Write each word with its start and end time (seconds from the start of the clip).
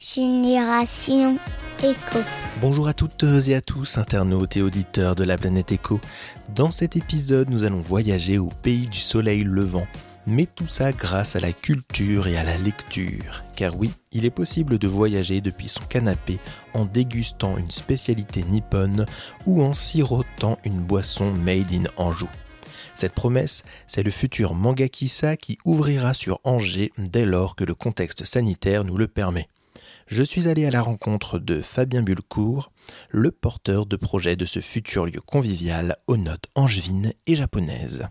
Génération 0.00 1.40
Éco. 1.82 2.20
Bonjour 2.60 2.86
à 2.86 2.94
toutes 2.94 3.24
et 3.48 3.56
à 3.56 3.60
tous, 3.60 3.98
internautes 3.98 4.56
et 4.56 4.62
auditeurs 4.62 5.16
de 5.16 5.24
la 5.24 5.36
planète 5.36 5.72
Éco. 5.72 6.00
Dans 6.54 6.70
cet 6.70 6.94
épisode, 6.94 7.50
nous 7.50 7.64
allons 7.64 7.80
voyager 7.80 8.38
au 8.38 8.46
pays 8.46 8.86
du 8.86 9.00
soleil 9.00 9.42
levant. 9.42 9.88
Mais 10.28 10.46
tout 10.46 10.68
ça 10.68 10.92
grâce 10.92 11.34
à 11.34 11.40
la 11.40 11.52
culture 11.52 12.28
et 12.28 12.38
à 12.38 12.44
la 12.44 12.56
lecture. 12.58 13.42
Car 13.56 13.76
oui, 13.76 13.90
il 14.12 14.24
est 14.24 14.30
possible 14.30 14.78
de 14.78 14.86
voyager 14.86 15.40
depuis 15.40 15.68
son 15.68 15.82
canapé 15.82 16.38
en 16.74 16.84
dégustant 16.84 17.58
une 17.58 17.72
spécialité 17.72 18.44
nippone 18.44 19.04
ou 19.46 19.64
en 19.64 19.74
sirotant 19.74 20.58
une 20.64 20.78
boisson 20.78 21.32
made 21.32 21.72
in 21.72 21.86
Anjou. 21.96 22.28
Cette 22.94 23.14
promesse, 23.14 23.64
c'est 23.88 24.04
le 24.04 24.12
futur 24.12 24.54
Mangakisa 24.54 25.36
qui 25.36 25.58
ouvrira 25.64 26.14
sur 26.14 26.38
Angers 26.44 26.92
dès 26.98 27.24
lors 27.24 27.56
que 27.56 27.64
le 27.64 27.74
contexte 27.74 28.24
sanitaire 28.24 28.84
nous 28.84 28.96
le 28.96 29.08
permet. 29.08 29.48
Je 30.08 30.22
suis 30.22 30.48
allé 30.48 30.64
à 30.64 30.70
la 30.70 30.80
rencontre 30.80 31.38
de 31.38 31.60
Fabien 31.60 32.00
Bulcourt, 32.00 32.72
le 33.10 33.30
porteur 33.30 33.84
de 33.84 33.94
projet 33.96 34.36
de 34.36 34.46
ce 34.46 34.60
futur 34.60 35.04
lieu 35.04 35.20
convivial 35.20 35.98
aux 36.06 36.16
notes 36.16 36.46
angevines 36.54 37.12
et 37.26 37.34
japonaises. 37.34 38.06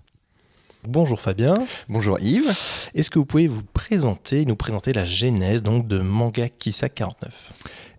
Bonjour 0.83 1.19
Fabien. 1.19 1.65
Bonjour 1.89 2.19
Yves. 2.19 2.55
Est-ce 2.93 3.09
que 3.09 3.17
vous 3.17 3.25
pouvez 3.25 3.47
vous 3.47 3.63
présenter, 3.63 4.45
nous 4.45 4.55
présenter 4.55 4.93
la 4.93 5.05
genèse 5.05 5.63
donc 5.63 5.87
de 5.87 5.97
Manga 5.97 6.49
Kissa 6.49 6.87
49 6.87 7.53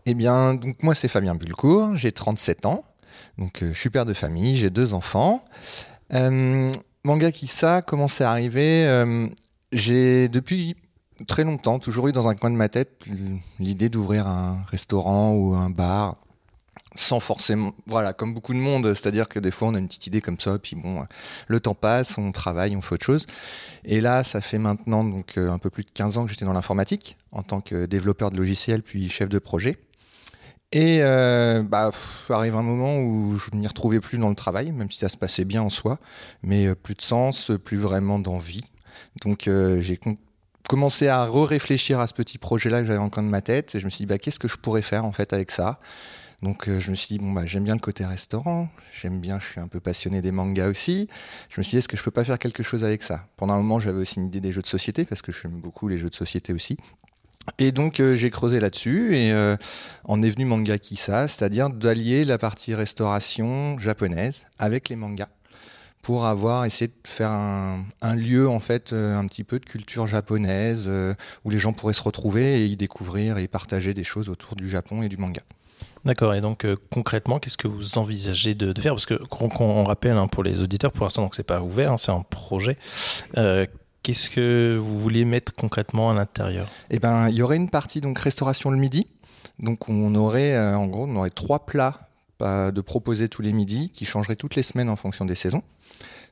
Eh 0.07 0.15
bien, 0.15 0.55
donc 0.55 0.81
moi 0.81 0.95
c'est 0.95 1.09
Fabien 1.09 1.35
Bulcourt, 1.35 1.97
j'ai 1.97 2.13
37 2.13 2.67
ans, 2.67 2.85
donc 3.37 3.65
euh, 3.65 3.75
je 3.75 3.81
suis 3.81 3.91
père 3.91 4.07
de 4.07 4.15
famille, 4.15 4.57
j'ai 4.57 4.71
deux 4.71 4.95
enfants. 4.95 5.45
Euh, 6.15 6.71
manga 7.03 7.33
Kissa, 7.33 7.83
comment 7.83 8.07
c'est 8.07 8.25
arrivé? 8.25 8.87
Euh, 8.87 9.27
J'ai 9.73 10.29
depuis 10.29 10.77
très 11.27 11.45
longtemps 11.45 11.79
toujours 11.79 12.09
eu 12.09 12.13
dans 12.13 12.29
un 12.29 12.35
coin 12.35 12.51
de 12.51 12.57
ma 12.57 12.69
tête 12.69 13.05
l'idée 13.59 13.89
d'ouvrir 13.89 14.27
un 14.27 14.63
restaurant 14.69 15.33
ou 15.33 15.55
un 15.55 15.71
bar 15.71 16.17
sans 16.95 17.21
forcément, 17.21 17.75
voilà, 17.87 18.13
comme 18.13 18.35
beaucoup 18.35 18.55
de 18.55 18.59
monde, 18.59 18.93
c'est-à-dire 18.95 19.29
que 19.29 19.39
des 19.39 19.51
fois 19.51 19.69
on 19.69 19.75
a 19.75 19.79
une 19.79 19.89
petite 19.89 20.07
idée 20.07 20.21
comme 20.21 20.41
ça, 20.41 20.59
puis 20.59 20.75
bon, 20.75 21.05
le 21.47 21.61
temps 21.61 21.75
passe, 21.75 22.19
on 22.19 22.33
travaille, 22.33 22.75
on 22.77 22.81
fait 22.81 22.95
autre 22.95 23.05
chose. 23.05 23.27
Et 23.85 24.01
là, 24.01 24.25
ça 24.25 24.41
fait 24.41 24.59
maintenant 24.59 25.05
donc 25.05 25.39
euh, 25.39 25.51
un 25.51 25.59
peu 25.59 25.71
plus 25.71 25.85
de 25.85 25.91
15 25.91 26.19
ans 26.19 26.25
que 26.25 26.31
j'étais 26.31 26.45
dans 26.45 26.53
l'informatique 26.53 27.17
en 27.31 27.43
tant 27.43 27.61
que 27.61 27.87
développeur 27.87 28.31
de 28.31 28.37
logiciels 28.37 28.83
puis 28.83 29.09
chef 29.09 29.29
de 29.29 29.39
projet. 29.39 29.79
Et 30.73 30.99
euh, 31.01 31.63
bah, 31.63 31.91
arrive 32.29 32.55
un 32.57 32.63
moment 32.63 32.99
où 32.99 33.39
je 33.39 33.57
m'y 33.57 33.67
retrouvais 33.67 34.01
plus 34.01 34.19
dans 34.19 34.29
le 34.29 34.35
travail, 34.35 34.71
même 34.71 34.91
si 34.91 34.99
ça 34.99 35.09
se 35.09 35.17
passait 35.17 35.47
bien 35.47 35.63
en 35.63 35.71
soi, 35.71 35.99
mais 36.43 36.67
euh, 36.67 36.75
plus 36.75 36.95
de 36.95 37.01
sens, 37.01 37.51
plus 37.65 37.79
vraiment 37.79 38.19
d'envie. 38.19 38.65
Donc 39.23 39.49
euh, 39.49 39.81
j'ai 39.81 39.97
commencé 40.69 41.09
à 41.09 41.25
re-réfléchir 41.27 41.99
à 41.99 42.07
ce 42.07 42.15
petit 42.15 42.39
projet-là 42.39 42.81
que 42.81 42.87
j'avais 42.87 42.99
encore 43.01 43.25
de 43.25 43.29
ma 43.29 43.43
tête, 43.43 43.75
et 43.75 43.81
je 43.81 43.85
me 43.85 43.91
suis 43.91 44.05
dit 44.05 44.07
bah, 44.07 44.19
qu'est-ce 44.19 44.39
que 44.39 44.47
je 44.49 44.57
pourrais 44.57 44.83
faire 44.83 45.05
en 45.05 45.13
fait 45.13 45.33
avec 45.33 45.51
ça? 45.51 45.81
Donc 46.43 46.69
je 46.69 46.91
me 46.91 46.95
suis 46.95 47.09
dit 47.09 47.19
bon 47.19 47.33
bah 47.33 47.47
j'aime 47.47 47.65
bien 47.65 47.75
le 47.75 47.81
côté 47.81 48.05
restaurant, 48.05 48.69
j'aime 49.01 49.19
bien, 49.19 49.41
je 49.41 49.47
suis 49.47 49.61
un 49.61 49.67
peu 49.67 49.81
passionné 49.81 50.21
des 50.21 50.31
mangas 50.31 50.69
aussi. 50.69 51.09
Je 51.51 51.59
me 51.59 51.65
suis 51.65 51.73
dit 51.73 51.79
est-ce 51.79 51.89
que 51.89 51.97
je 51.97 52.03
peux 52.05 52.13
pas 52.13 52.23
faire 52.23 52.39
quelque 52.39 52.63
chose 52.63 52.85
avec 52.85 53.03
ça? 53.03 53.27
Pendant 53.37 53.55
un 53.55 53.57
moment 53.57 53.81
j'avais 53.81 53.99
aussi 53.99 54.21
une 54.21 54.27
idée 54.27 54.41
des 54.41 54.53
jeux 54.53 54.63
de 54.63 54.69
société 54.69 55.05
parce 55.05 55.21
que 55.21 55.33
j'aime 55.33 55.61
beaucoup 55.61 55.89
les 55.89 55.99
jeux 55.99 56.11
de 56.11 56.15
société 56.15 56.53
aussi. 56.53 56.77
Et 57.59 57.73
donc 57.73 57.99
euh, 57.99 58.15
j'ai 58.15 58.31
creusé 58.31 58.61
là-dessus 58.61 59.17
et 59.17 59.33
euh, 59.33 59.57
en 60.05 60.23
est 60.23 60.31
venu 60.31 60.45
Manga 60.45 60.79
Kissa, 60.79 61.27
c'est-à-dire 61.27 61.71
d'allier 61.71 62.25
la 62.25 62.39
partie 62.39 62.73
restauration 62.75 63.77
japonaise 63.81 64.47
avec 64.61 64.91
les 64.91 64.97
mangas 64.97 65.29
pour 66.09 66.25
avoir 66.25 66.65
essayé 66.65 66.89
de 66.89 66.95
faire 67.07 67.31
un, 67.31 68.15
lieu 68.15 68.49
en 68.49 68.61
fait 68.61 68.95
euh, 68.95 69.15
un 69.15 69.27
petit 69.27 69.45
peu 69.45 69.59
de 69.59 69.67
culture 69.67 70.07
japonaise 70.07 70.91
où 71.45 71.51
les 71.51 71.59
gens 71.59 71.75
pourraient 71.75 71.93
se 71.93 72.03
retrouver 72.03 72.63
et 72.63 72.65
y 72.65 72.79
découvrir 72.79 73.37
et 73.37 73.47
partager 73.47 73.93
des 73.93 74.05
choses 74.05 74.31
autour 74.31 74.57
du 74.57 74.71
Japon 74.71 75.03
et 75.03 75.11
du 75.11 75.19
manga. 75.19 75.43
D'accord. 76.07 76.33
Et 76.33 76.41
donc 76.41 76.67
concrètement, 76.91 77.39
qu'est-ce 77.39 77.59
que 77.59 77.69
vous 77.69 77.99
envisagez 77.99 78.55
de, 78.55 78.73
faire? 78.81 78.95
Parce 78.95 79.05
que 79.05 79.23
qu'on 79.27 79.85
rappelle 79.85 80.17
hein, 80.17 80.29
pour 80.29 80.45
les 80.45 80.63
auditeurs, 80.63 80.93
pour 80.93 81.05
l'instant 81.05 81.25
donc 81.25 81.35
c'est 81.35 81.43
pas 81.43 81.61
ouvert, 81.61 81.93
hein, 81.93 81.99
c'est 81.99 82.11
un 82.11 82.23
projet. 82.23 82.79
Qu'est-ce 84.03 84.31
que 84.31 84.79
vous 84.81 84.99
vouliez 84.99 85.27
mettre 85.27 85.53
concrètement 85.53 86.09
à 86.09 86.15
l'intérieur? 86.15 86.69
Eh 86.89 86.99
ben, 86.99 87.29
il 87.29 87.35
y 87.35 87.43
aurait 87.43 87.57
une 87.57 87.69
partie 87.69 88.01
donc 88.01 88.19
restauration 88.19 88.71
le 88.71 88.79
midi. 88.79 89.09
Donc 89.59 89.91
on 89.91 90.15
aurait 90.15 90.55
euh, 90.55 90.75
en 90.75 90.87
gros 90.87 91.07
on 91.07 91.17
aurait 91.17 91.31
trois 91.31 91.67
plats 91.67 92.01
euh, 92.01 92.08
de 92.41 92.81
proposer 92.81 93.29
tous 93.29 93.43
les 93.43 93.53
midis 93.53 93.91
qui 93.91 94.05
changeraient 94.05 94.37
toutes 94.37 94.55
les 94.55 94.63
semaines 94.63 94.89
en 94.89 94.97
fonction 94.97 95.25
des 95.25 95.35
saisons. 95.35 95.63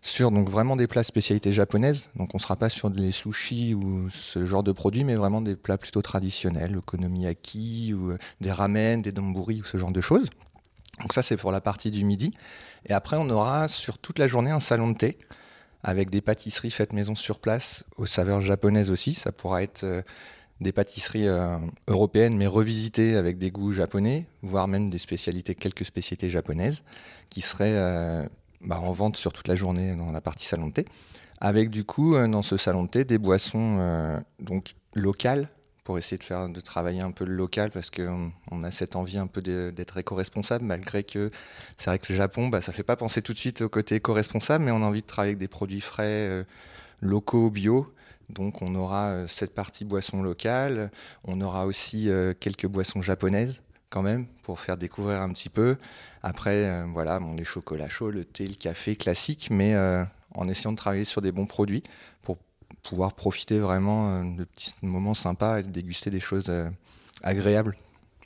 Sur 0.02 0.30
donc 0.30 0.48
vraiment 0.48 0.76
des 0.76 0.86
plats 0.86 1.02
spécialités 1.02 1.52
japonaises. 1.52 2.10
Donc 2.14 2.34
on 2.34 2.38
sera 2.38 2.56
pas 2.56 2.68
sur 2.68 2.90
des 2.90 3.10
sushis 3.10 3.74
ou 3.74 4.08
ce 4.10 4.44
genre 4.44 4.62
de 4.62 4.72
produits, 4.72 5.02
mais 5.02 5.16
vraiment 5.16 5.40
des 5.40 5.56
plats 5.56 5.78
plutôt 5.78 6.02
traditionnels, 6.02 6.76
okonomiyaki 6.76 7.92
ou 7.94 8.12
euh, 8.12 8.18
des 8.40 8.52
ramen, 8.52 9.02
des 9.02 9.10
donburi 9.10 9.62
ou 9.62 9.64
ce 9.64 9.76
genre 9.76 9.90
de 9.90 10.00
choses. 10.00 10.30
Donc 11.00 11.12
ça 11.12 11.22
c'est 11.22 11.36
pour 11.36 11.50
la 11.50 11.60
partie 11.60 11.90
du 11.90 12.04
midi. 12.04 12.32
Et 12.86 12.92
après 12.92 13.16
on 13.16 13.28
aura 13.30 13.66
sur 13.66 13.98
toute 13.98 14.18
la 14.18 14.26
journée 14.26 14.50
un 14.50 14.60
salon 14.60 14.90
de 14.90 14.96
thé 14.96 15.18
avec 15.82 16.10
des 16.10 16.20
pâtisseries 16.20 16.70
faites 16.70 16.92
maison 16.92 17.14
sur 17.14 17.38
place 17.38 17.84
aux 17.96 18.06
saveurs 18.06 18.40
japonaises 18.40 18.90
aussi. 18.90 19.14
Ça 19.14 19.32
pourra 19.32 19.62
être 19.62 19.84
euh, 19.84 20.02
des 20.60 20.72
pâtisseries 20.72 21.28
euh, 21.28 21.58
européennes 21.88 22.36
mais 22.36 22.46
revisitées 22.46 23.16
avec 23.16 23.38
des 23.38 23.50
goûts 23.50 23.72
japonais, 23.72 24.26
voire 24.42 24.68
même 24.68 24.90
des 24.90 24.98
spécialités, 24.98 25.54
quelques 25.54 25.84
spécialités 25.84 26.30
japonaises 26.30 26.82
qui 27.30 27.40
seraient 27.40 27.74
euh, 27.74 28.26
bah, 28.62 28.80
en 28.80 28.92
vente 28.92 29.16
sur 29.16 29.32
toute 29.32 29.48
la 29.48 29.54
journée 29.54 29.94
dans 29.94 30.12
la 30.12 30.20
partie 30.20 30.46
salon 30.46 30.68
de 30.68 30.72
thé. 30.72 30.84
Avec 31.40 31.68
du 31.68 31.84
coup 31.84 32.14
dans 32.14 32.42
ce 32.42 32.56
salon 32.56 32.84
de 32.84 32.88
thé 32.88 33.04
des 33.04 33.18
boissons 33.18 34.22
donc 34.40 34.74
locales 34.94 35.50
pour 35.86 35.98
essayer 35.98 36.18
de 36.18 36.60
travailler 36.60 37.00
un 37.00 37.12
peu 37.12 37.24
le 37.24 37.36
local 37.36 37.70
parce 37.70 37.90
qu'on 37.90 38.32
on 38.50 38.64
a 38.64 38.72
cette 38.72 38.96
envie 38.96 39.18
un 39.18 39.28
peu 39.28 39.40
d'être 39.40 39.96
éco-responsable 39.96 40.64
malgré 40.64 41.04
que 41.04 41.30
c'est 41.78 41.90
vrai 41.90 42.00
que 42.00 42.12
le 42.12 42.16
Japon 42.16 42.48
bah, 42.48 42.60
ça 42.60 42.72
fait 42.72 42.82
pas 42.82 42.96
penser 42.96 43.22
tout 43.22 43.32
de 43.32 43.38
suite 43.38 43.62
au 43.62 43.68
côté 43.68 43.94
éco-responsable 43.94 44.64
mais 44.64 44.72
on 44.72 44.82
a 44.82 44.84
envie 44.84 45.02
de 45.02 45.06
travailler 45.06 45.30
avec 45.30 45.38
des 45.38 45.46
produits 45.46 45.80
frais 45.80 46.04
euh, 46.06 46.44
locaux 47.00 47.50
bio 47.50 47.94
donc 48.28 48.62
on 48.62 48.75
aura 48.75 49.09
euh, 49.09 49.26
cette 49.26 49.54
partie 49.54 49.84
boisson 49.84 50.22
locale 50.22 50.91
on 51.25 51.41
aura 51.41 51.66
aussi 51.66 52.09
euh, 52.09 52.34
quelques 52.38 52.66
boissons 52.66 53.03
japonaises 53.03 53.62
quand 53.91 54.03
même 54.03 54.26
pour 54.42 54.60
faire 54.60 54.76
découvrir 54.76 55.20
un 55.20 55.32
petit 55.32 55.48
peu 55.48 55.76
après 56.22 56.84
voilà 56.92 57.20
bon, 57.20 57.34
les 57.34 57.44
chocolats 57.44 57.88
chauds 57.88 58.10
le 58.10 58.25
thé 58.25 58.47
le 58.48 58.54
café 58.54 58.97
classique 58.97 59.48
mais 59.50 59.76
en 60.36 60.48
essayant 60.48 60.72
de 60.72 60.76
travailler 60.76 61.04
sur 61.04 61.22
des 61.22 61.32
bons 61.32 61.47
produits 61.47 61.82
pour 62.22 62.38
pouvoir 62.82 63.15
profiter 63.15 63.59
vraiment 63.59 64.10
euh, 64.10 64.36
de 64.36 64.44
petits 64.44 64.72
moments 64.82 65.15
sympas 65.15 65.60
et 65.60 65.62
de 65.62 65.70
déguster 65.70 66.10
des 66.10 66.20
choses 66.20 66.47
euh, 66.48 66.69
agréables. 67.22 67.76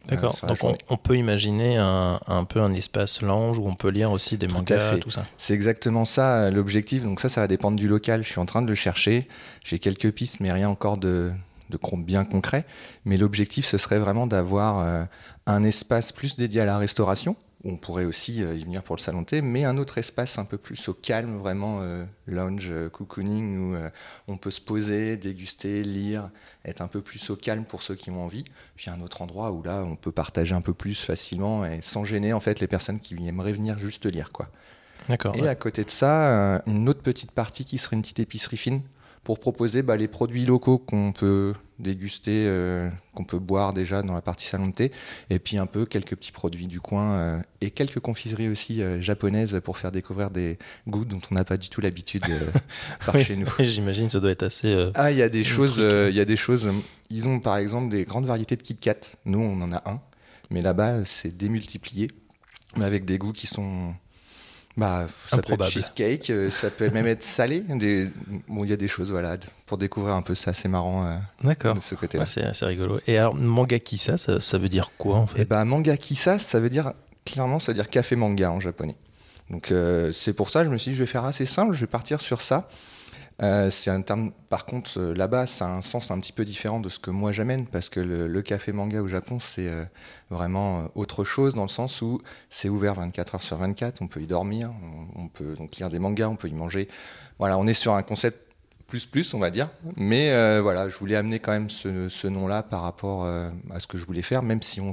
Euh, 0.07 0.11
D'accord. 0.11 0.37
Donc 0.47 0.59
on, 0.89 0.97
peut 0.97 1.17
imaginer 1.17 1.77
un, 1.77 2.21
un, 2.27 2.45
peu 2.45 2.61
un 2.61 2.73
espace 2.73 3.21
lounge 3.23 3.59
où 3.59 3.67
on 3.67 3.75
peut 3.75 3.91
lire 3.91 4.11
aussi 4.11 4.39
des 4.39 4.49
mangas, 4.49 4.99
tout 4.99 5.11
ça. 5.11 5.25
C'est 5.37 5.55
exactement 5.55 6.05
ça 6.05 6.51
l'objectif. 6.51 7.05
Donc 7.05 7.21
ça, 7.21 7.29
ça 7.29 7.43
va 7.43 7.47
dépendre 7.47 7.77
du 7.77 7.87
local. 7.87 8.23
Je 8.23 8.29
suis 8.31 8.41
en 8.41 8.47
train 8.47 8.63
de 8.63 8.69
le 8.69 8.75
chercher. 8.75 9.21
J'ai 9.65 9.79
quelques 9.79 10.11
pistes, 10.13 10.41
mais 10.41 10.53
rien 10.53 10.69
encore 10.69 10.97
de, 10.97 11.33
de 11.69 11.79
bien 11.99 12.25
concret. 12.25 12.65
Mais 13.05 13.19
l'objectif, 13.19 13.67
ce 13.67 13.79
serait 13.79 13.99
vraiment 13.99 14.27
d'avoir 14.27 15.07
un 15.47 15.65
espace 15.65 16.13
plus 16.13 16.37
dédié 16.37 16.63
à 16.63 16.65
la 16.65 16.79
restauration, 16.79 17.37
on 17.65 17.77
pourrait 17.77 18.05
aussi 18.05 18.43
euh, 18.43 18.55
y 18.55 18.65
venir 18.65 18.83
pour 18.83 18.97
le 18.97 19.01
salon 19.01 19.25
thé, 19.25 19.43
mais 19.43 19.65
un 19.65 19.77
autre 19.77 19.99
espace 19.99 20.39
un 20.39 20.45
peu 20.45 20.57
plus 20.57 20.89
au 20.89 20.95
calme, 20.95 21.37
vraiment 21.37 21.83
euh, 21.83 22.05
lounge, 22.27 22.69
euh, 22.71 22.89
cocooning, 22.89 23.75
où 23.75 23.77
on 24.29 24.37
peut 24.37 24.51
se 24.51 24.61
poser, 24.61 25.17
déguster, 25.17 25.83
lire, 25.83 26.31
être 26.65 26.81
un 26.81 26.89
peu 26.89 27.01
plus 27.01 27.31
au 27.31 27.37
calme 27.37 27.65
pour 27.65 27.83
ceux 27.83 27.95
qui 27.95 28.11
ont 28.11 28.25
envie. 28.25 28.45
Puis 28.77 28.91
un 28.91 29.01
autre 29.01 29.23
endroit 29.23 29.51
où 29.53 29.63
là, 29.63 29.85
on 29.85 29.97
peut 29.97 30.13
partager 30.13 30.55
un 30.55 30.63
peu 30.63 30.73
plus 30.73 31.01
facilement 31.01 31.67
et 31.67 31.81
sans 31.83 32.05
gêner 32.05 32.33
en 32.33 32.41
fait 32.41 32.61
les 32.61 32.67
personnes 32.67 33.01
qui 33.01 33.17
aimeraient 33.27 33.53
venir 33.53 33.79
juste 33.79 34.07
lire, 34.07 34.33
quoi. 34.33 34.49
D'accord. 35.09 35.35
Et 35.37 35.49
à 35.49 35.55
côté 35.55 35.85
de 35.85 35.91
ça, 35.91 36.63
une 36.67 36.89
autre 36.89 37.03
petite 37.03 37.33
partie 37.33 37.65
qui 37.65 37.79
serait 37.79 37.97
une 37.97 38.03
petite 38.03 38.21
épicerie 38.21 38.57
fine 38.57 38.83
pour 39.25 39.39
proposer 39.39 39.83
bah, 39.83 39.97
les 39.97 40.09
produits 40.09 40.47
locaux 40.47 40.79
qu'on 40.79 41.13
peut 41.13 41.53
déguster, 41.79 42.45
euh, 42.47 42.89
qu'on 43.15 43.25
peut 43.25 43.39
boire 43.39 43.73
déjà 43.73 44.03
dans 44.03 44.15
la 44.15 44.23
partie 44.23 44.47
salon 44.47 44.69
de 44.69 44.73
thé, 44.73 44.93
et 45.31 45.39
puis 45.39 45.59
un 45.59 45.67
peu 45.67 45.87
quelques 45.87 46.17
petits 46.17 46.33
produits 46.33 46.67
du 46.67 46.81
coin 46.81 47.13
euh, 47.13 47.43
et 47.61 47.71
quelques 47.71 48.01
confiseries 48.01 48.49
aussi 48.49 48.83
euh, 48.83 49.01
japonaises 49.01 49.61
pour 49.65 49.79
faire 49.79 49.93
découvrir 49.93 50.31
des 50.31 50.59
goûts 50.89 51.05
dont 51.05 51.21
on 51.31 51.35
n'a 51.35 51.45
pas 51.45 51.57
du 51.57 51.69
tout 51.69 51.81
l'habitude 51.81 52.25
par 53.07 53.19
chez 53.19 53.37
nous. 53.37 53.49
J'imagine 53.59 54.09
ça 54.09 54.21
doit 54.21 54.31
être 54.31 54.43
assez. 54.43 54.91
ah, 54.95 55.11
il 55.11 55.19
y 55.19 55.23
a 55.23 55.29
des 55.29 55.45
choses, 55.45 55.79
il 55.79 56.15
y 56.15 56.21
a 56.21 56.25
des 56.25 56.37
choses. 56.37 56.71
Ils 57.11 57.29
ont 57.29 57.41
par 57.41 57.57
exemple 57.57 57.91
des 57.91 58.05
grandes 58.05 58.27
variétés 58.27 58.57
de 58.57 58.63
Kit 58.63 58.77
Kat. 58.77 59.01
Nous, 59.25 59.41
on 59.41 59.61
en 59.63 59.73
a 59.73 59.83
un, 59.91 60.01
mais 60.51 60.63
là-bas 60.63 61.05
c'est 61.05 61.37
démultiplié, 61.37 62.09
mais 62.77 62.85
avec 62.85 63.05
des 63.05 63.19
goûts 63.19 63.33
qui 63.33 63.47
sont 63.47 63.95
bah, 64.77 65.07
ça 65.27 65.39
peut 65.39 65.55
être 65.55 65.69
cheesecake, 65.69 66.31
euh, 66.31 66.49
ça 66.49 66.71
peut 66.71 66.91
même 66.91 67.07
être 67.07 67.23
salé. 67.23 67.61
Des... 67.61 68.11
Bon, 68.49 68.65
il 68.65 68.71
y 68.71 68.73
a 68.73 68.77
des 68.77 68.89
choses, 68.89 69.11
voilà, 69.11 69.37
pour 69.67 69.79
découvrir 69.79 70.15
un 70.15 70.23
peu 70.23 70.35
ça, 70.35 70.55
c'est 70.55 70.69
marrant. 70.69 71.07
Euh, 71.07 71.17
D'accord. 71.43 71.75
De 71.75 71.81
ce 71.81 71.95
côté-là. 71.95 72.25
c'est 72.25 72.65
rigolo. 72.65 73.01
Et 73.07 73.19
alors, 73.19 73.35
manga 73.35 73.79
kissa, 73.79 74.17
ça, 74.17 74.41
ça 74.41 74.59
veut 74.59 74.69
dire 74.69 74.91
quoi 74.97 75.17
en 75.17 75.27
fait? 75.27 75.43
Eh 75.43 75.45
ben, 75.45 75.65
manga 75.65 75.97
kissa, 75.97 76.39
ça 76.39 76.61
veut 76.61 76.71
dire 76.71 76.93
clairement, 77.25 77.59
ça 77.59 77.73
veut 77.73 77.77
dire 77.77 77.91
café 77.91 78.17
manga 78.17 78.51
en 78.51 78.61
japonais. 78.61 78.97
Donc, 79.51 79.73
euh, 79.73 80.13
c'est 80.13 80.33
pour 80.33 80.49
ça, 80.49 80.65
je 80.65 80.71
me 80.71 80.77
suis 80.77 80.93
dit, 80.93 80.97
je 80.97 81.03
vais 81.03 81.11
faire 81.11 81.25
assez 81.25 81.47
simple, 81.47 81.75
je 81.75 81.81
vais 81.81 81.87
partir 81.87 82.21
sur 82.21 82.41
ça. 82.41 82.69
Euh, 83.43 83.71
c'est 83.71 83.91
un 83.91 84.03
terme, 84.03 84.33
par 84.51 84.67
contre, 84.67 84.99
euh, 84.99 85.15
là-bas, 85.15 85.47
ça 85.47 85.67
a 85.67 85.71
un 85.71 85.81
sens 85.81 86.11
un 86.11 86.21
petit 86.21 86.33
peu 86.33 86.45
différent 86.45 86.79
de 86.79 86.91
ce 86.91 86.99
que 86.99 87.11
moi 87.11 87.33
j'amène, 87.33 87.67
parce 87.67 87.89
que 87.89 88.01
le, 88.01 88.43
café 88.43 88.73
manga 88.73 89.01
au 89.01 89.09
Japon, 89.09 89.41
c'est 89.41 89.69
euh, 89.69 89.85
vraiment 90.29 90.89
autre 90.95 91.25
chose, 91.25 91.55
dans 91.55 91.63
le 91.63 91.69
sens 91.69 92.03
où 92.03 92.21
c'est 92.51 92.69
ouvert 92.69 92.95
24 92.95 93.37
heures 93.37 93.43
sur 93.43 93.57
24, 93.57 94.03
on 94.03 94.09
peut 94.09 94.21
y 94.21 94.27
dormir, 94.27 94.71
on, 95.17 95.29
peut 95.29 95.55
donc 95.55 95.77
lire 95.77 95.89
des 95.89 95.99
mangas, 95.99 96.29
on 96.29 96.37
peut 96.37 96.49
y 96.49 96.55
manger. 96.55 96.89
Voilà, 97.39 97.57
on 97.59 97.67
est 97.67 97.73
sur 97.73 97.95
un 97.95 98.03
concept 98.03 98.47
plus 98.87 99.07
plus, 99.07 99.35
on 99.35 99.39
va 99.39 99.51
dire. 99.51 99.71
Mais 99.97 100.31
voilà, 100.61 100.89
je 100.89 100.97
voulais 100.97 101.17
amener 101.17 101.39
quand 101.39 101.53
même 101.53 101.71
ce, 101.71 102.09
ce 102.09 102.27
nom-là 102.27 102.63
par 102.63 102.83
rapport 102.83 103.25
à 103.27 103.79
ce 103.79 103.87
que 103.87 103.99
je 103.99 104.05
voulais 104.05 104.23
faire, 104.23 104.43
même 104.43 104.63
si 104.63 104.81
on 104.81 104.93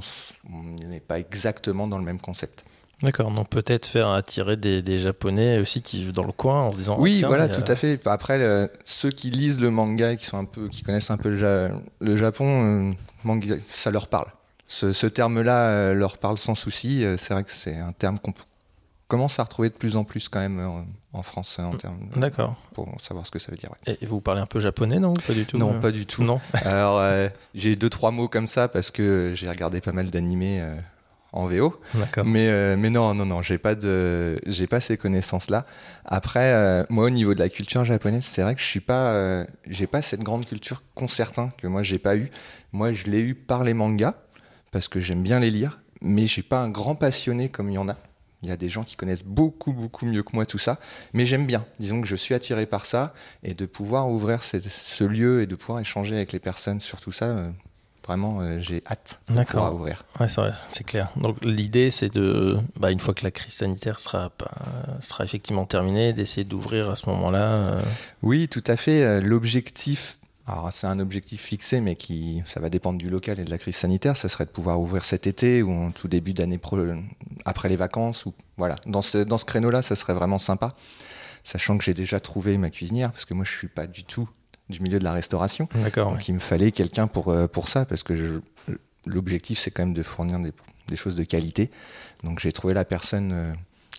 n'est 0.86 1.00
pas 1.00 1.18
exactement 1.18 1.88
dans 1.88 1.98
le 1.98 2.04
même 2.04 2.20
concept. 2.20 2.64
D'accord, 3.02 3.30
donc 3.30 3.48
peut-être 3.48 3.86
faire 3.86 4.10
attirer 4.10 4.56
des, 4.56 4.82
des 4.82 4.98
Japonais 4.98 5.58
aussi 5.60 5.82
qui 5.82 5.98
vivent 5.98 6.12
dans 6.12 6.24
le 6.24 6.32
coin 6.32 6.62
en 6.62 6.72
se 6.72 6.78
disant. 6.78 6.96
Oui, 6.98 7.12
ah, 7.14 7.18
tiens, 7.18 7.28
voilà, 7.28 7.48
tout 7.48 7.64
à 7.70 7.76
fait. 7.76 8.00
Après, 8.06 8.68
ceux 8.84 9.10
qui 9.10 9.30
lisent 9.30 9.60
le 9.60 9.70
manga 9.70 10.12
et 10.12 10.16
qui 10.16 10.24
sont 10.26 10.38
un 10.38 10.44
peu, 10.44 10.68
qui 10.68 10.82
connaissent 10.82 11.10
un 11.10 11.16
peu 11.16 11.30
le, 11.30 11.36
Ja- 11.38 11.70
le 12.00 12.16
Japon, 12.16 12.90
euh, 12.90 12.92
manga, 13.24 13.54
ça 13.68 13.90
leur 13.92 14.08
parle. 14.08 14.26
Ce, 14.66 14.92
ce 14.92 15.06
terme-là 15.06 15.68
euh, 15.70 15.94
leur 15.94 16.18
parle 16.18 16.38
sans 16.38 16.54
souci. 16.56 17.04
Euh, 17.04 17.16
C'est 17.18 17.32
vrai 17.34 17.44
que 17.44 17.52
c'est 17.52 17.76
un 17.76 17.92
terme 17.92 18.18
qu'on 18.18 18.34
commence 19.06 19.38
à 19.38 19.44
retrouver 19.44 19.68
de 19.70 19.74
plus 19.74 19.96
en 19.96 20.04
plus 20.04 20.28
quand 20.28 20.40
même 20.40 20.58
euh, 20.58 20.68
en 21.14 21.22
France 21.22 21.56
euh, 21.60 21.62
en 21.62 21.74
termes 21.76 22.08
de- 22.14 22.20
D'accord. 22.20 22.56
pour 22.74 23.00
savoir 23.00 23.24
ce 23.26 23.30
que 23.30 23.38
ça 23.38 23.50
veut 23.52 23.56
dire. 23.56 23.70
ouais. 23.86 23.96
Et 24.02 24.06
vous 24.06 24.20
parlez 24.20 24.40
un 24.42 24.46
peu 24.46 24.58
japonais, 24.60 24.98
non 24.98 25.14
Pas 25.14 25.32
du 25.34 25.46
tout 25.46 25.56
Non, 25.56 25.74
euh 25.76 25.80
pas 25.80 25.92
du 25.92 26.04
tout. 26.04 26.24
Non. 26.24 26.40
Alors, 26.64 26.98
euh, 26.98 27.28
j'ai 27.54 27.76
deux 27.76 27.88
trois 27.88 28.10
mots 28.10 28.28
comme 28.28 28.46
ça 28.48 28.66
parce 28.68 28.90
que 28.90 29.30
j'ai 29.34 29.48
regardé 29.48 29.80
pas 29.80 29.92
mal 29.92 30.10
d'animés 30.10 30.58
euh, 30.60 30.74
en 31.32 31.46
VO. 31.46 31.80
Mais, 32.24 32.48
euh, 32.48 32.76
mais 32.78 32.90
non, 32.90 33.14
non, 33.14 33.26
non, 33.26 33.42
j'ai 33.42 33.58
pas 33.58 33.74
de, 33.74 34.40
j'ai 34.46 34.66
pas 34.66 34.80
ces 34.80 34.96
connaissances-là. 34.96 35.66
Après, 36.04 36.52
euh, 36.52 36.84
moi, 36.88 37.04
au 37.04 37.10
niveau 37.10 37.34
de 37.34 37.38
la 37.38 37.48
culture 37.48 37.84
japonaise, 37.84 38.24
c'est 38.24 38.42
vrai 38.42 38.54
que 38.54 38.60
je 38.60 38.66
suis 38.66 38.80
pas, 38.80 39.12
euh, 39.12 39.44
j'ai 39.66 39.86
pas 39.86 40.02
cette 40.02 40.22
grande 40.22 40.46
culture 40.46 40.82
qu'ont 40.94 41.08
certains 41.08 41.52
que 41.58 41.66
moi 41.66 41.82
j'ai 41.82 41.98
pas 41.98 42.16
eu. 42.16 42.30
Moi, 42.72 42.92
je 42.92 43.04
l'ai 43.04 43.20
eu 43.20 43.34
par 43.34 43.64
les 43.64 43.74
mangas 43.74 44.14
parce 44.70 44.88
que 44.88 45.00
j'aime 45.00 45.22
bien 45.22 45.40
les 45.40 45.50
lire, 45.50 45.80
mais 46.00 46.22
je 46.22 46.32
suis 46.32 46.42
pas 46.42 46.60
un 46.60 46.70
grand 46.70 46.94
passionné 46.94 47.48
comme 47.48 47.68
il 47.70 47.74
y 47.74 47.78
en 47.78 47.88
a. 47.88 47.96
Il 48.42 48.48
y 48.48 48.52
a 48.52 48.56
des 48.56 48.68
gens 48.68 48.84
qui 48.84 48.94
connaissent 48.94 49.24
beaucoup, 49.24 49.72
beaucoup 49.72 50.06
mieux 50.06 50.22
que 50.22 50.30
moi 50.32 50.46
tout 50.46 50.58
ça, 50.58 50.78
mais 51.12 51.26
j'aime 51.26 51.44
bien. 51.44 51.66
Disons 51.80 52.00
que 52.00 52.06
je 52.06 52.14
suis 52.14 52.34
attiré 52.34 52.66
par 52.66 52.86
ça 52.86 53.12
et 53.42 53.52
de 53.52 53.66
pouvoir 53.66 54.08
ouvrir 54.08 54.44
ce, 54.44 54.60
ce 54.60 55.02
lieu 55.02 55.42
et 55.42 55.46
de 55.46 55.56
pouvoir 55.56 55.80
échanger 55.80 56.14
avec 56.14 56.32
les 56.32 56.38
personnes 56.38 56.80
sur 56.80 57.00
tout 57.00 57.10
ça, 57.10 57.50
vraiment, 58.08 58.40
euh, 58.40 58.58
j'ai 58.58 58.82
hâte 58.90 59.20
de 59.28 59.34
pouvoir 59.44 59.74
ouvrir. 59.74 60.04
Ouais, 60.18 60.26
c'est 60.28 60.40
vrai, 60.40 60.52
c'est 60.70 60.82
clair. 60.82 61.10
Donc 61.16 61.36
l'idée, 61.44 61.90
c'est 61.90 62.12
de, 62.12 62.58
bah, 62.76 62.90
une 62.90 62.98
fois 63.00 63.12
que 63.14 63.22
la 63.22 63.30
crise 63.30 63.52
sanitaire 63.52 64.00
sera, 64.00 64.30
pas- 64.30 64.50
sera 65.00 65.24
effectivement 65.24 65.66
terminée, 65.66 66.12
d'essayer 66.14 66.44
d'ouvrir 66.44 66.90
à 66.90 66.96
ce 66.96 67.08
moment-là. 67.10 67.56
euh, 67.58 67.82
Oui, 68.22 68.48
tout 68.48 68.64
à 68.66 68.76
fait. 68.76 69.02
Euh, 69.04 69.20
L'objectif, 69.20 70.18
alors 70.46 70.72
c'est 70.72 70.86
un 70.86 70.98
objectif 70.98 71.42
fixé, 71.42 71.80
mais 71.82 71.94
qui, 71.94 72.42
ça 72.46 72.58
va 72.60 72.70
dépendre 72.70 72.98
du 72.98 73.10
local 73.10 73.38
et 73.38 73.44
de 73.44 73.50
la 73.50 73.58
crise 73.58 73.76
sanitaire. 73.76 74.16
Ce 74.16 74.26
serait 74.28 74.46
de 74.46 74.50
pouvoir 74.50 74.80
ouvrir 74.80 75.04
cet 75.04 75.26
été 75.26 75.62
ou 75.62 75.70
en 75.70 75.90
tout 75.90 76.08
début 76.08 76.32
d'année 76.32 76.56
pro- 76.58 76.78
après 77.44 77.68
les 77.68 77.76
vacances. 77.76 78.24
Ou 78.24 78.32
voilà, 78.56 78.76
dans 78.86 79.02
ce 79.02 79.18
dans 79.18 79.36
ce 79.38 79.44
créneau-là, 79.44 79.82
ça 79.82 79.94
serait 79.94 80.14
vraiment 80.14 80.38
sympa. 80.38 80.74
Sachant 81.44 81.76
que 81.78 81.84
j'ai 81.84 81.94
déjà 81.94 82.20
trouvé 82.20 82.56
ma 82.58 82.70
cuisinière, 82.70 83.12
parce 83.12 83.24
que 83.26 83.34
moi 83.34 83.44
je 83.44 83.52
suis 83.56 83.68
pas 83.68 83.86
du 83.86 84.04
tout 84.04 84.28
du 84.70 84.80
milieu 84.80 84.98
de 84.98 85.04
la 85.04 85.12
restauration. 85.12 85.68
D'accord. 85.82 86.10
Donc 86.12 86.28
il 86.28 86.34
me 86.34 86.38
fallait 86.40 86.72
quelqu'un 86.72 87.06
pour 87.06 87.28
euh, 87.28 87.46
pour 87.46 87.68
ça, 87.68 87.84
parce 87.84 88.02
que 88.02 88.16
je- 88.16 88.40
l'objectif 89.06 89.58
c'est 89.58 89.70
quand 89.70 89.82
même 89.84 89.94
de 89.94 90.02
fournir 90.02 90.38
des, 90.40 90.52
des 90.88 90.96
choses 90.96 91.14
de 91.16 91.24
qualité. 91.24 91.70
Donc 92.24 92.40
j'ai 92.40 92.52
trouvé 92.52 92.74
la 92.74 92.84
personne 92.84 93.30
euh, 93.32 93.52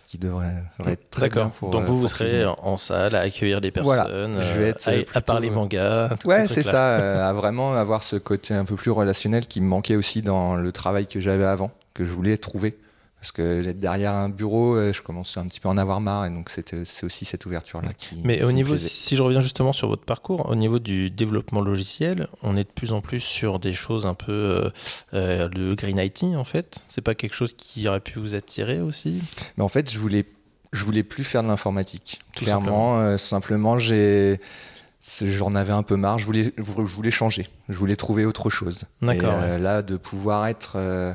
qui 0.06 0.18
devrait, 0.18 0.62
devrait 0.78 0.92
être 0.94 1.10
très 1.10 1.28
bien 1.28 1.42
D'accord. 1.44 1.50
pour. 1.52 1.70
Donc 1.70 1.82
euh, 1.82 1.86
vous, 1.86 2.00
vous 2.00 2.08
serez 2.08 2.44
en, 2.44 2.56
en 2.62 2.76
salle 2.76 3.14
à 3.14 3.20
accueillir 3.20 3.60
des 3.60 3.70
personnes, 3.70 4.32
Voilà. 4.32 4.42
Je 4.42 4.58
vais 4.60 4.68
être, 4.68 4.88
à, 4.88 4.92
euh, 4.92 5.00
à 5.00 5.04
plutôt, 5.04 5.20
parler 5.22 5.50
manga. 5.50 6.16
Ouais, 6.24 6.46
ces 6.46 6.54
c'est 6.54 6.62
ça, 6.64 6.98
euh, 6.98 7.28
à 7.28 7.32
vraiment 7.32 7.72
avoir 7.74 8.02
ce 8.02 8.16
côté 8.16 8.54
un 8.54 8.64
peu 8.64 8.76
plus 8.76 8.90
relationnel 8.90 9.46
qui 9.46 9.60
me 9.60 9.66
manquait 9.66 9.96
aussi 9.96 10.22
dans 10.22 10.56
le 10.56 10.72
travail 10.72 11.06
que 11.06 11.20
j'avais 11.20 11.44
avant, 11.44 11.70
que 11.94 12.04
je 12.04 12.10
voulais 12.10 12.36
trouver. 12.38 12.76
Parce 13.20 13.32
que 13.32 13.60
d'être 13.62 13.78
derrière 13.80 14.14
un 14.14 14.30
bureau, 14.30 14.74
euh, 14.76 14.94
je 14.94 15.02
commence 15.02 15.36
un 15.36 15.46
petit 15.46 15.60
peu 15.60 15.68
à 15.68 15.72
en 15.72 15.76
avoir 15.76 16.00
marre, 16.00 16.24
et 16.24 16.30
donc 16.30 16.50
c'est 16.50 17.04
aussi 17.04 17.26
cette 17.26 17.44
ouverture-là 17.44 17.92
qui. 17.92 18.16
Mais 18.24 18.42
au 18.42 18.50
niveau, 18.50 18.78
si 18.78 19.14
je 19.14 19.22
reviens 19.22 19.42
justement 19.42 19.74
sur 19.74 19.88
votre 19.88 20.04
parcours, 20.04 20.48
au 20.48 20.54
niveau 20.54 20.78
du 20.78 21.10
développement 21.10 21.60
logiciel, 21.60 22.28
on 22.42 22.56
est 22.56 22.64
de 22.64 22.70
plus 22.74 22.92
en 22.92 23.02
plus 23.02 23.20
sur 23.20 23.58
des 23.58 23.74
choses 23.74 24.06
un 24.06 24.14
peu 24.14 24.32
euh, 24.32 24.70
euh, 25.12 25.48
de 25.50 25.74
green 25.74 25.98
IT 25.98 26.22
en 26.34 26.44
fait. 26.44 26.78
C'est 26.88 27.02
pas 27.02 27.14
quelque 27.14 27.34
chose 27.34 27.52
qui 27.54 27.86
aurait 27.88 28.00
pu 28.00 28.18
vous 28.18 28.34
attirer 28.34 28.80
aussi? 28.80 29.20
Mais 29.58 29.64
en 29.64 29.68
fait, 29.68 29.92
je 29.92 29.98
voulais, 29.98 30.24
je 30.72 30.82
voulais 30.86 31.02
plus 31.02 31.22
faire 31.24 31.42
de 31.42 31.48
l'informatique. 31.48 32.20
Tout 32.34 32.44
Clairement, 32.44 33.00
euh, 33.00 33.18
simplement, 33.18 33.76
j'ai. 33.76 34.40
c'est- 35.00 35.28
J'en 35.28 35.54
avais 35.54 35.72
un 35.74 35.82
peu 35.82 35.96
marre, 35.96 36.18
je 36.18 36.24
voulais, 36.24 36.54
je 36.56 36.62
voulais 36.62 37.10
changer, 37.10 37.48
je 37.68 37.76
voulais 37.76 37.96
trouver 37.96 38.24
autre 38.24 38.48
chose. 38.48 38.84
D'accord, 39.02 39.42
Et, 39.42 39.46
euh, 39.46 39.58
Là, 39.58 39.82
de 39.82 39.96
pouvoir 39.98 40.46
être 40.46 40.72
euh, 40.76 41.12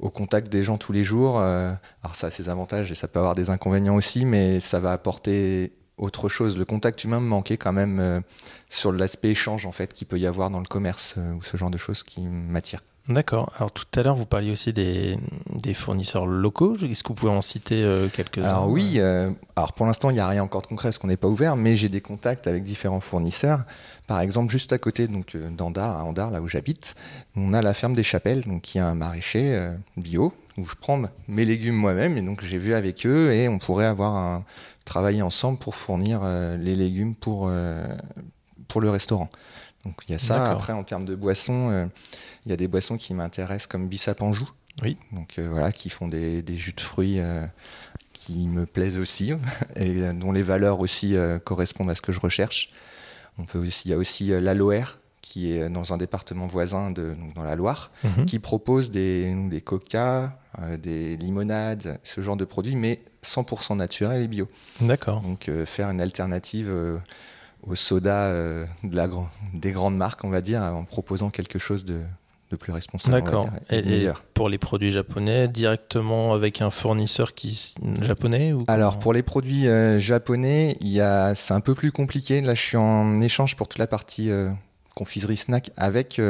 au 0.00 0.10
contact 0.10 0.50
des 0.50 0.62
gens 0.62 0.78
tous 0.78 0.92
les 0.92 1.04
jours, 1.04 1.38
euh, 1.38 1.72
alors 2.02 2.14
ça 2.14 2.28
a 2.28 2.30
ses 2.30 2.48
avantages 2.48 2.90
et 2.90 2.94
ça 2.94 3.08
peut 3.08 3.18
avoir 3.18 3.34
des 3.34 3.50
inconvénients 3.50 3.96
aussi, 3.96 4.24
mais 4.24 4.60
ça 4.60 4.80
va 4.80 4.92
apporter 4.92 5.72
autre 5.96 6.28
chose. 6.28 6.56
Le 6.56 6.64
contact 6.64 7.04
humain 7.04 7.20
me 7.20 7.26
manquait 7.26 7.58
quand 7.58 7.72
même 7.72 8.00
euh, 8.00 8.20
sur 8.70 8.92
l'aspect 8.92 9.30
échange 9.30 9.66
en 9.66 9.72
fait 9.72 9.92
qu'il 9.92 10.06
peut 10.06 10.18
y 10.18 10.26
avoir 10.26 10.50
dans 10.50 10.60
le 10.60 10.66
commerce 10.66 11.14
euh, 11.18 11.34
ou 11.34 11.42
ce 11.42 11.56
genre 11.56 11.70
de 11.70 11.78
choses 11.78 12.02
qui 12.02 12.22
m'attirent. 12.22 12.82
D'accord. 13.08 13.52
Alors 13.56 13.72
tout 13.72 13.86
à 13.96 14.02
l'heure, 14.02 14.14
vous 14.14 14.26
parliez 14.26 14.52
aussi 14.52 14.72
des, 14.72 15.18
des 15.52 15.74
fournisseurs 15.74 16.26
locaux. 16.26 16.76
Est-ce 16.76 17.02
que 17.02 17.08
vous 17.08 17.14
pouvez 17.14 17.32
en 17.32 17.42
citer 17.42 17.82
euh, 17.82 18.08
quelques-uns? 18.08 18.44
Alors 18.44 18.68
oui, 18.68 18.94
euh, 18.96 19.30
alors 19.56 19.72
pour 19.72 19.86
l'instant 19.86 20.10
il 20.10 20.14
n'y 20.14 20.20
a 20.20 20.28
rien 20.28 20.42
encore 20.42 20.62
de 20.62 20.68
concret 20.68 20.88
parce 20.88 20.98
qu'on 20.98 21.08
n'est 21.08 21.16
pas 21.16 21.26
ouvert, 21.26 21.56
mais 21.56 21.74
j'ai 21.74 21.88
des 21.88 22.00
contacts 22.00 22.46
avec 22.46 22.62
différents 22.62 23.00
fournisseurs. 23.00 23.62
Par 24.06 24.20
exemple, 24.20 24.52
juste 24.52 24.72
à 24.72 24.78
côté 24.78 25.08
donc 25.08 25.34
euh, 25.34 25.50
d'Andar, 25.50 25.98
à 25.98 26.04
Andar, 26.04 26.30
là 26.30 26.40
où 26.40 26.46
j'habite, 26.46 26.94
on 27.36 27.52
a 27.52 27.62
la 27.62 27.74
ferme 27.74 27.94
des 27.94 28.04
Chapelles, 28.04 28.42
donc 28.42 28.62
qui 28.62 28.78
a 28.78 28.86
un 28.86 28.94
maraîcher 28.94 29.70
bio 29.96 30.32
où 30.56 30.66
je 30.66 30.74
prends 30.80 31.02
mes 31.26 31.44
légumes 31.44 31.74
moi-même 31.74 32.16
et 32.16 32.22
donc 32.22 32.44
j'ai 32.44 32.58
vu 32.58 32.74
avec 32.74 33.06
eux 33.06 33.32
et 33.32 33.48
on 33.48 33.58
pourrait 33.58 33.86
avoir 33.86 34.14
un 34.16 34.44
travailler 34.84 35.22
ensemble 35.22 35.58
pour 35.58 35.74
fournir 35.74 36.20
les 36.58 36.76
légumes 36.76 37.14
pour 37.14 37.50
pour 38.68 38.80
le 38.80 38.90
restaurant. 38.90 39.30
Donc 39.84 39.94
il 40.08 40.12
y 40.12 40.14
a 40.14 40.18
ça. 40.18 40.50
Après 40.50 40.72
en 40.72 40.84
termes 40.84 41.04
de 41.04 41.14
boissons, 41.14 41.70
euh, 41.70 41.86
il 42.46 42.50
y 42.50 42.52
a 42.52 42.56
des 42.56 42.68
boissons 42.68 42.96
qui 42.96 43.14
m'intéressent 43.14 43.66
comme 43.66 43.88
Bissap 43.88 44.20
Anjou. 44.22 44.48
Oui. 44.82 44.96
Donc 45.12 45.38
euh, 45.38 45.48
voilà, 45.50 45.72
qui 45.72 45.88
font 45.90 46.08
des, 46.08 46.42
des 46.42 46.56
jus 46.56 46.72
de 46.72 46.80
fruits 46.80 47.18
euh, 47.18 47.46
qui 48.12 48.46
me 48.46 48.66
plaisent 48.66 48.98
aussi 48.98 49.32
et 49.76 50.12
dont 50.12 50.32
les 50.32 50.42
valeurs 50.42 50.80
aussi 50.80 51.16
correspondent 51.44 51.90
à 51.90 51.94
ce 51.94 52.02
que 52.02 52.12
je 52.12 52.20
recherche. 52.20 52.70
On 53.38 53.44
peut 53.44 53.58
aussi, 53.58 53.88
il 53.88 53.90
y 53.92 53.94
a 53.94 53.96
aussi 53.98 54.26
l'Aloer 54.26 54.84
qui 55.22 55.52
est 55.52 55.68
dans 55.70 55.92
un 55.92 55.96
département 55.96 56.46
voisin 56.48 56.90
de, 56.90 57.14
donc 57.14 57.34
dans 57.34 57.44
la 57.44 57.54
Loire, 57.54 57.90
Mhm. 58.02 58.26
qui 58.26 58.38
propose 58.40 58.90
des, 58.90 59.32
des 59.48 59.60
coca, 59.60 60.36
des 60.78 61.16
limonades, 61.16 62.00
ce 62.02 62.20
genre 62.20 62.36
de 62.36 62.44
produits, 62.44 62.74
mais 62.74 63.00
100% 63.22 63.76
naturels 63.76 64.22
et 64.22 64.28
bio. 64.28 64.48
D'accord. 64.80 65.20
Donc 65.20 65.48
faire 65.66 65.88
une 65.90 66.00
alternative 66.00 66.72
au 67.62 67.74
soda 67.74 68.24
euh, 68.24 68.66
de 68.84 68.96
la, 68.96 69.08
gr- 69.08 69.26
des 69.54 69.72
grandes 69.72 69.96
marques, 69.96 70.24
on 70.24 70.30
va 70.30 70.40
dire, 70.40 70.62
en 70.62 70.84
proposant 70.84 71.30
quelque 71.30 71.58
chose 71.58 71.84
de, 71.84 72.00
de 72.50 72.56
plus 72.56 72.72
responsable. 72.72 73.22
D'accord. 73.22 73.48
Et, 73.70 74.08
pour 74.34 74.48
les 74.48 74.58
produits 74.58 74.90
japonais, 74.90 75.46
directement 75.48 76.32
avec 76.32 76.62
un 76.62 76.70
fournisseur 76.70 77.34
qui 77.34 77.74
japonais 78.00 78.52
ou 78.52 78.64
Alors 78.68 78.98
pour 78.98 79.12
les 79.12 79.22
produits 79.22 79.68
euh, 79.68 79.98
japonais, 79.98 80.76
il 80.80 80.88
y 80.88 81.00
a, 81.00 81.34
c'est 81.34 81.54
un 81.54 81.60
peu 81.60 81.74
plus 81.74 81.92
compliqué. 81.92 82.40
Là, 82.40 82.54
je 82.54 82.62
suis 82.62 82.76
en 82.76 83.20
échange 83.20 83.56
pour 83.56 83.68
toute 83.68 83.78
la 83.78 83.86
partie 83.86 84.30
euh, 84.30 84.50
confiserie 84.94 85.36
snack 85.36 85.70
avec 85.76 86.20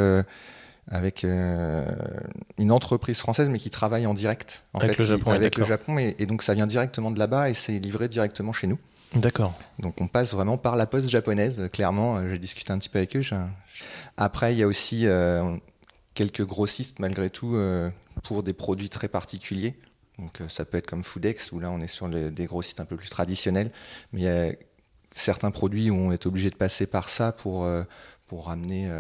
avec 0.93 1.23
euh, 1.23 1.87
une 2.59 2.73
entreprise 2.73 3.19
française, 3.19 3.49
mais 3.49 3.59
qui 3.61 3.71
travaille 3.71 4.07
en 4.09 4.15
direct 4.15 4.65
en 4.75 4.81
Avec 4.81 4.97
fait, 4.97 4.99
le 4.99 5.05
Japon, 5.05 5.31
oui, 5.31 5.37
avec 5.37 5.55
le 5.57 5.63
d'accord. 5.63 5.69
Japon, 5.69 5.99
et, 5.99 6.17
et 6.19 6.27
donc 6.27 6.43
ça 6.43 6.53
vient 6.55 6.67
directement 6.67 7.13
de 7.13 7.19
là-bas 7.21 7.49
et 7.49 7.55
c'est 7.55 7.79
livré 7.79 8.09
directement 8.09 8.53
chez 8.53 8.67
nous. 8.67 8.79
D'accord. 9.15 9.59
Donc 9.81 10.01
on 10.01 10.07
passe 10.07 10.33
vraiment 10.33 10.57
par 10.57 10.77
la 10.77 10.87
poste 10.87 11.09
japonaise, 11.09 11.69
clairement. 11.73 12.19
Euh, 12.19 12.31
J'ai 12.31 12.39
discuté 12.39 12.73
un 12.73 12.79
petit 12.79 12.89
peu 12.89 12.99
avec 12.99 13.17
eux. 13.17 13.23
Après, 14.17 14.55
il 14.55 14.59
y 14.59 14.63
a 14.63 14.67
aussi 14.67 15.07
euh, 15.07 15.57
quelques 16.15 16.45
grossistes 16.45 17.01
malgré 17.01 17.29
tout 17.29 17.57
euh, 17.57 17.91
pour 18.23 18.43
des 18.43 18.53
produits 18.53 18.89
très 18.89 19.09
particuliers. 19.09 19.77
Donc 20.19 20.39
ça 20.49 20.65
peut 20.65 20.77
être 20.77 20.87
comme 20.87 21.03
Foodex, 21.03 21.51
où 21.53 21.61
là 21.61 21.71
on 21.71 21.81
est 21.81 21.89
sur 21.89 22.09
des 22.09 22.45
grossistes 22.45 22.79
un 22.79 22.85
peu 22.85 22.97
plus 22.97 23.09
traditionnels. 23.09 23.73
Mais 24.13 24.21
il 24.21 24.25
y 24.25 24.29
a 24.29 24.53
certains 25.13 25.51
produits 25.51 25.91
où 25.91 25.95
on 25.95 26.13
est 26.13 26.27
obligé 26.27 26.51
de 26.51 26.57
passer 26.57 26.87
par 26.87 27.09
ça 27.09 27.33
pour, 27.33 27.67
pour 28.27 28.47
ramener 28.47 28.93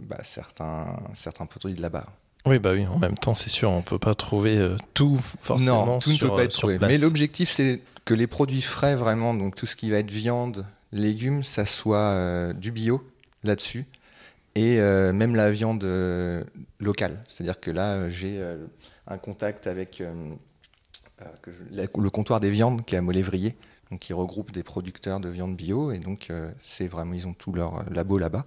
bah, 0.00 0.18
certains, 0.24 0.94
certains 1.14 1.46
produits 1.46 1.72
de 1.72 1.80
là-bas. 1.80 2.06
Oui, 2.48 2.58
bah 2.58 2.72
oui. 2.72 2.86
En 2.86 2.98
même 2.98 3.16
temps, 3.18 3.34
c'est 3.34 3.50
sûr, 3.50 3.70
on 3.70 3.82
peut 3.82 3.98
pas 3.98 4.14
trouver 4.14 4.56
euh, 4.56 4.76
tout 4.94 5.18
forcément. 5.40 5.84
non, 5.86 5.98
tout 5.98 6.10
ne 6.10 6.14
sur, 6.16 6.28
peut 6.30 6.34
pas 6.36 6.40
euh, 6.42 6.44
être 6.44 6.52
trouvé. 6.52 6.78
place. 6.78 6.90
Mais 6.90 6.98
l'objectif, 6.98 7.50
c'est 7.50 7.80
que 8.04 8.14
les 8.14 8.26
produits 8.26 8.62
frais, 8.62 8.96
vraiment, 8.96 9.34
donc 9.34 9.54
tout 9.54 9.66
ce 9.66 9.76
qui 9.76 9.90
va 9.90 9.98
être 9.98 10.10
viande, 10.10 10.64
légumes, 10.92 11.42
ça 11.44 11.66
soit 11.66 11.98
euh, 11.98 12.52
du 12.52 12.72
bio 12.72 13.06
là-dessus. 13.44 13.86
Et 14.54 14.80
euh, 14.80 15.12
même 15.12 15.36
la 15.36 15.50
viande 15.52 15.84
locale. 16.80 17.22
C'est-à-dire 17.28 17.60
que 17.60 17.70
là, 17.70 18.08
j'ai 18.08 18.42
un 19.06 19.18
contact 19.18 19.66
avec 19.68 20.02
que 21.42 21.50
je- 21.52 21.76
la- 21.76 21.82
le 21.96 22.10
comptoir 22.10 22.40
des 22.40 22.50
viandes 22.50 22.84
qui 22.84 22.94
est 22.94 22.98
à 22.98 23.02
Molévrier. 23.02 23.54
donc 23.90 24.00
qui 24.00 24.12
regroupe 24.12 24.52
des 24.52 24.62
producteurs 24.62 25.18
de 25.18 25.30
viande 25.30 25.56
bio. 25.56 25.92
Et 25.92 25.98
donc, 25.98 26.28
c'est 26.60 26.86
vraiment, 26.88 27.14
ils 27.14 27.26
ont 27.26 27.32
tout 27.32 27.52
leur 27.54 27.84
labo 27.90 28.18
là-bas. 28.18 28.44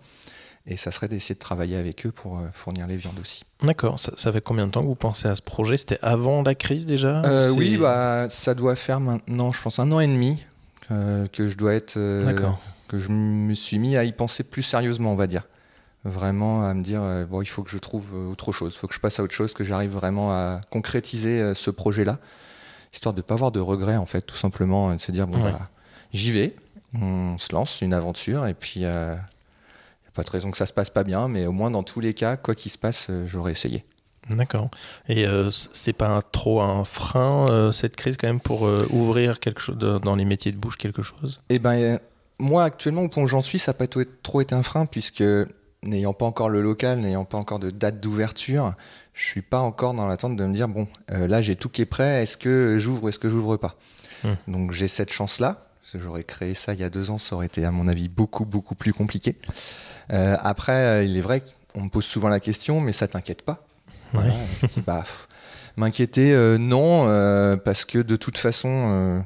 Et 0.68 0.78
ça 0.78 0.92
serait 0.92 1.08
d'essayer 1.08 1.34
de 1.34 1.40
travailler 1.40 1.76
avec 1.76 2.06
eux 2.06 2.12
pour 2.12 2.40
fournir 2.54 2.86
les 2.86 2.98
viandes 2.98 3.18
aussi. 3.20 3.44
D'accord. 3.64 3.98
Ça, 4.00 4.12
ça, 4.16 4.32
fait 4.32 4.42
combien 4.42 4.68
de 4.68 4.72
temps 4.72 4.82
que 4.82 4.88
vous 4.88 4.96
pensez 4.96 5.28
à 5.28 5.34
ce 5.34 5.42
projet? 5.42 5.76
C'était 5.76 5.98
avant 6.04 6.44
la 6.44 6.54
crise 6.54 6.86
déjà? 6.86 7.24
Oui, 7.56 7.78
bah, 7.78 8.28
ça 8.30 8.54
doit 8.54 8.76
faire 8.76 9.00
maintenant, 9.00 9.52
je 9.52 9.62
pense, 9.62 9.80
un 9.80 9.92
an 9.92 10.00
et 10.00 10.08
demi 10.08 10.46
que 10.90 11.48
je 11.48 11.58
dois 11.58 11.74
être. 11.74 11.94
que 11.94 12.98
je 12.98 13.10
me 13.10 13.54
suis 13.54 13.80
mis 13.80 13.98
à 13.98 14.04
y 14.04 14.12
penser 14.12 14.44
plus 14.44 14.64
sérieusement, 14.64 15.14
on 15.14 15.16
va 15.16 15.28
dire 15.28 15.48
vraiment 16.04 16.68
à 16.68 16.74
me 16.74 16.84
dire 16.84 17.02
euh, 17.04 17.26
bon 17.26 17.42
il 17.42 17.46
faut 17.46 17.64
que 17.64 17.70
je 17.70 17.78
trouve 17.78 18.12
euh, 18.16 18.32
autre 18.32 18.52
chose, 18.52 18.74
il 18.76 18.80
faut 18.80 18.88
que 18.88 18.96
je 18.96 19.00
passe 19.00 19.20
à 19.20 19.24
autre 19.24 19.34
chose, 19.34 19.54
que 19.54 19.64
j'arrive 19.64 19.92
vraiment 19.92 20.32
à 20.32 20.62
concrétiser 20.70 21.40
euh, 21.40 21.54
ce 21.54 21.70
projet-là, 21.70 22.18
histoire 22.94 23.14
de 23.14 23.20
ne 23.20 23.24
pas 23.24 23.36
avoir 23.36 23.52
de 23.52 23.60
regrets 23.60 23.98
en 23.98 24.06
fait, 24.06 24.22
tout 24.22 24.36
simplement, 24.36 24.94
de 24.94 25.00
se 25.00 25.12
dire 25.12 25.28
bon 25.28 25.40
bah 25.40 25.70
j'y 26.14 26.32
vais, 26.32 26.56
on 26.94 27.38
se 27.38 27.54
lance 27.54 27.82
une 27.82 27.94
aventure 27.94 28.48
et 28.48 28.54
puis 28.54 28.84
pas 30.14 30.24
de 30.24 30.30
raison 30.30 30.52
que 30.52 30.58
ça 30.58 30.66
se 30.66 30.74
passe 30.74 30.90
pas 30.90 31.04
bien, 31.04 31.28
mais 31.28 31.48
au 31.48 31.52
moins 31.52 31.72
dans 31.72 31.84
tous 31.84 32.00
les 32.00 32.14
cas, 32.14 32.38
quoi 32.38 32.56
qu'il 32.56 32.72
se 32.72 32.78
passe, 32.78 33.10
j'aurais 33.26 33.52
essayé. 33.52 33.86
D'accord. 34.30 34.70
Et 35.10 35.26
c'est 35.74 35.94
pas 35.94 36.22
trop 36.22 36.62
un 36.62 36.84
frein 36.84 37.72
cette 37.72 37.96
crise 37.96 38.18
quand 38.18 38.28
même 38.28 38.40
pour 38.40 38.64
ouvrir 38.92 39.40
quelque 39.40 39.62
chose 39.62 39.78
dans 39.78 40.16
les 40.16 40.26
métiers 40.26 40.52
de 40.52 40.58
bouche 40.58 40.78
quelque 40.78 41.02
chose? 41.02 41.40
Eh 41.50 41.60
ben 41.60 42.00
moi 42.40 42.64
actuellement 42.64 43.04
au 43.04 43.08
point 43.08 43.24
où 43.24 43.28
j'en 43.28 43.42
suis, 43.42 43.60
ça 43.60 43.72
n'a 43.72 43.78
pas 43.78 43.88
trop 44.24 44.42
été 44.42 44.54
un 44.54 44.64
frein 44.64 44.86
puisque 44.86 45.24
n'ayant 45.84 46.14
pas 46.14 46.26
encore 46.26 46.50
le 46.50 46.62
local, 46.62 47.00
n'ayant 47.00 47.26
pas 47.26 47.38
encore 47.38 47.60
de 47.60 47.72
date 47.72 48.00
d'ouverture, 48.00 48.74
je 49.14 49.24
suis 49.26 49.42
pas 49.42 49.60
encore 49.60 49.94
dans 49.94 50.06
l'attente 50.06 50.36
de 50.36 50.46
me 50.46 50.54
dire 50.54 50.68
bon, 50.68 50.88
euh, 51.12 51.28
là 51.28 51.42
j'ai 51.42 51.56
tout 51.56 51.70
qui 51.70 51.82
est 51.82 51.86
prêt, 51.88 52.22
est-ce 52.22 52.38
que 52.38 52.78
j'ouvre 52.78 53.04
ou 53.04 53.10
est-ce 53.10 53.20
que 53.20 53.30
j'ouvre 53.30 53.58
pas? 53.58 53.76
Hmm. 54.24 54.36
Donc 54.48 54.72
j'ai 54.72 54.88
cette 54.88 55.12
chance-là. 55.12 55.71
J'aurais 55.94 56.24
créé 56.24 56.54
ça 56.54 56.74
il 56.74 56.80
y 56.80 56.84
a 56.84 56.90
deux 56.90 57.12
ans, 57.12 57.18
ça 57.18 57.36
aurait 57.36 57.48
été 57.48 57.66
à 57.66 57.72
mon 57.72 57.88
avis 57.88 58.08
beaucoup 58.08 58.46
beaucoup 58.46 58.76
plus 58.76 58.94
compliqué. 58.94 59.36
Euh, 60.14 60.38
après, 60.42 60.72
euh, 60.72 61.04
il 61.04 61.18
est 61.18 61.22
vrai 61.22 61.44
qu'on 61.74 61.84
me 61.84 61.90
pose 61.90 62.06
souvent 62.06 62.30
la 62.30 62.40
question, 62.40 62.80
mais 62.80 62.94
ça 62.94 63.08
t'inquiète 63.08 63.42
pas 63.42 63.66
bah, 64.86 65.04
M'inquiéter, 65.78 66.58
non, 66.60 67.06
parce 67.64 67.86
que 67.86 68.00
de 68.00 68.16
toute 68.16 68.38
façon 68.38 69.24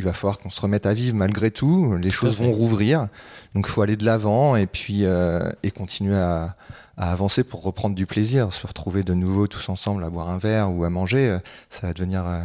il 0.00 0.04
va 0.04 0.14
falloir 0.14 0.38
qu'on 0.38 0.48
se 0.48 0.60
remette 0.62 0.86
à 0.86 0.94
vivre 0.94 1.14
malgré 1.14 1.50
tout. 1.50 1.94
Les 1.96 2.10
choses 2.10 2.38
vont 2.38 2.50
rouvrir. 2.50 3.08
Donc 3.54 3.66
il 3.68 3.70
faut 3.70 3.82
aller 3.82 3.96
de 3.96 4.04
l'avant 4.06 4.56
et 4.56 4.66
puis 4.66 5.04
euh, 5.04 5.52
et 5.62 5.70
continuer 5.70 6.16
à, 6.16 6.56
avancer 6.96 7.44
pour 7.44 7.62
reprendre 7.62 7.94
du 7.94 8.06
plaisir. 8.06 8.52
Se 8.52 8.66
retrouver 8.66 9.02
de 9.02 9.12
nouveau 9.12 9.46
tous 9.46 9.68
ensemble 9.68 10.02
à 10.02 10.08
boire 10.08 10.30
un 10.30 10.38
verre 10.38 10.72
ou 10.72 10.84
à 10.84 10.90
manger, 10.90 11.28
euh, 11.28 11.38
ça 11.68 11.86
va 11.86 11.92
devenir 11.92 12.26
euh, 12.26 12.40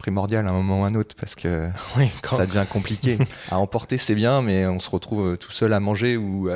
primordial 0.00 0.46
à 0.46 0.50
un 0.50 0.52
moment 0.52 0.80
ou 0.80 0.84
à 0.84 0.88
un 0.88 0.94
autre 0.96 1.14
parce 1.18 1.36
que 1.36 1.68
ça 2.28 2.46
devient 2.46 2.66
compliqué. 2.68 3.18
à 3.50 3.58
emporter, 3.58 3.96
c'est 3.96 4.16
bien, 4.16 4.42
mais 4.42 4.66
on 4.66 4.80
se 4.80 4.90
retrouve 4.90 5.36
tout 5.38 5.52
seul 5.52 5.72
à 5.72 5.78
manger 5.78 6.16
ou 6.16 6.50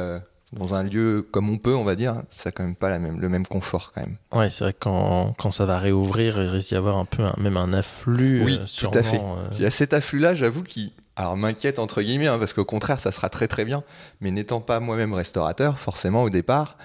dans 0.54 0.74
un 0.74 0.82
lieu 0.82 1.26
comme 1.30 1.50
on 1.50 1.58
peut, 1.58 1.74
on 1.74 1.84
va 1.84 1.94
dire, 1.94 2.22
ça 2.30 2.48
n'a 2.48 2.52
quand 2.52 2.64
même 2.64 2.76
pas 2.76 2.88
la 2.88 2.98
même, 2.98 3.20
le 3.20 3.28
même 3.28 3.46
confort 3.46 3.92
quand 3.94 4.02
même. 4.02 4.16
Ouais, 4.32 4.50
c'est 4.50 4.64
vrai 4.64 4.72
que 4.72 4.78
quand, 4.80 5.34
quand, 5.38 5.50
ça 5.50 5.64
va 5.64 5.78
réouvrir, 5.78 6.40
il 6.40 6.48
risque 6.48 6.68
d'y 6.68 6.76
avoir 6.76 6.96
un 6.96 7.04
peu 7.04 7.24
même 7.38 7.56
un 7.56 7.72
afflux. 7.72 8.42
Oui, 8.44 8.60
euh, 8.60 8.66
tout 8.78 8.96
à 8.96 9.02
fait. 9.02 9.18
Euh. 9.18 9.48
Il 9.52 9.60
y 9.60 9.66
a 9.66 9.70
cet 9.70 9.92
afflux-là, 9.92 10.34
j'avoue, 10.34 10.62
qui 10.62 10.92
alors 11.16 11.36
m'inquiète 11.36 11.78
entre 11.78 12.02
guillemets, 12.02 12.26
hein, 12.26 12.38
parce 12.38 12.54
qu'au 12.54 12.64
contraire, 12.64 13.00
ça 13.00 13.12
sera 13.12 13.28
très 13.28 13.48
très 13.48 13.64
bien. 13.64 13.82
Mais 14.20 14.30
n'étant 14.30 14.60
pas 14.60 14.80
moi-même 14.80 15.12
restaurateur, 15.12 15.78
forcément 15.78 16.22
au 16.22 16.30
départ, 16.30 16.76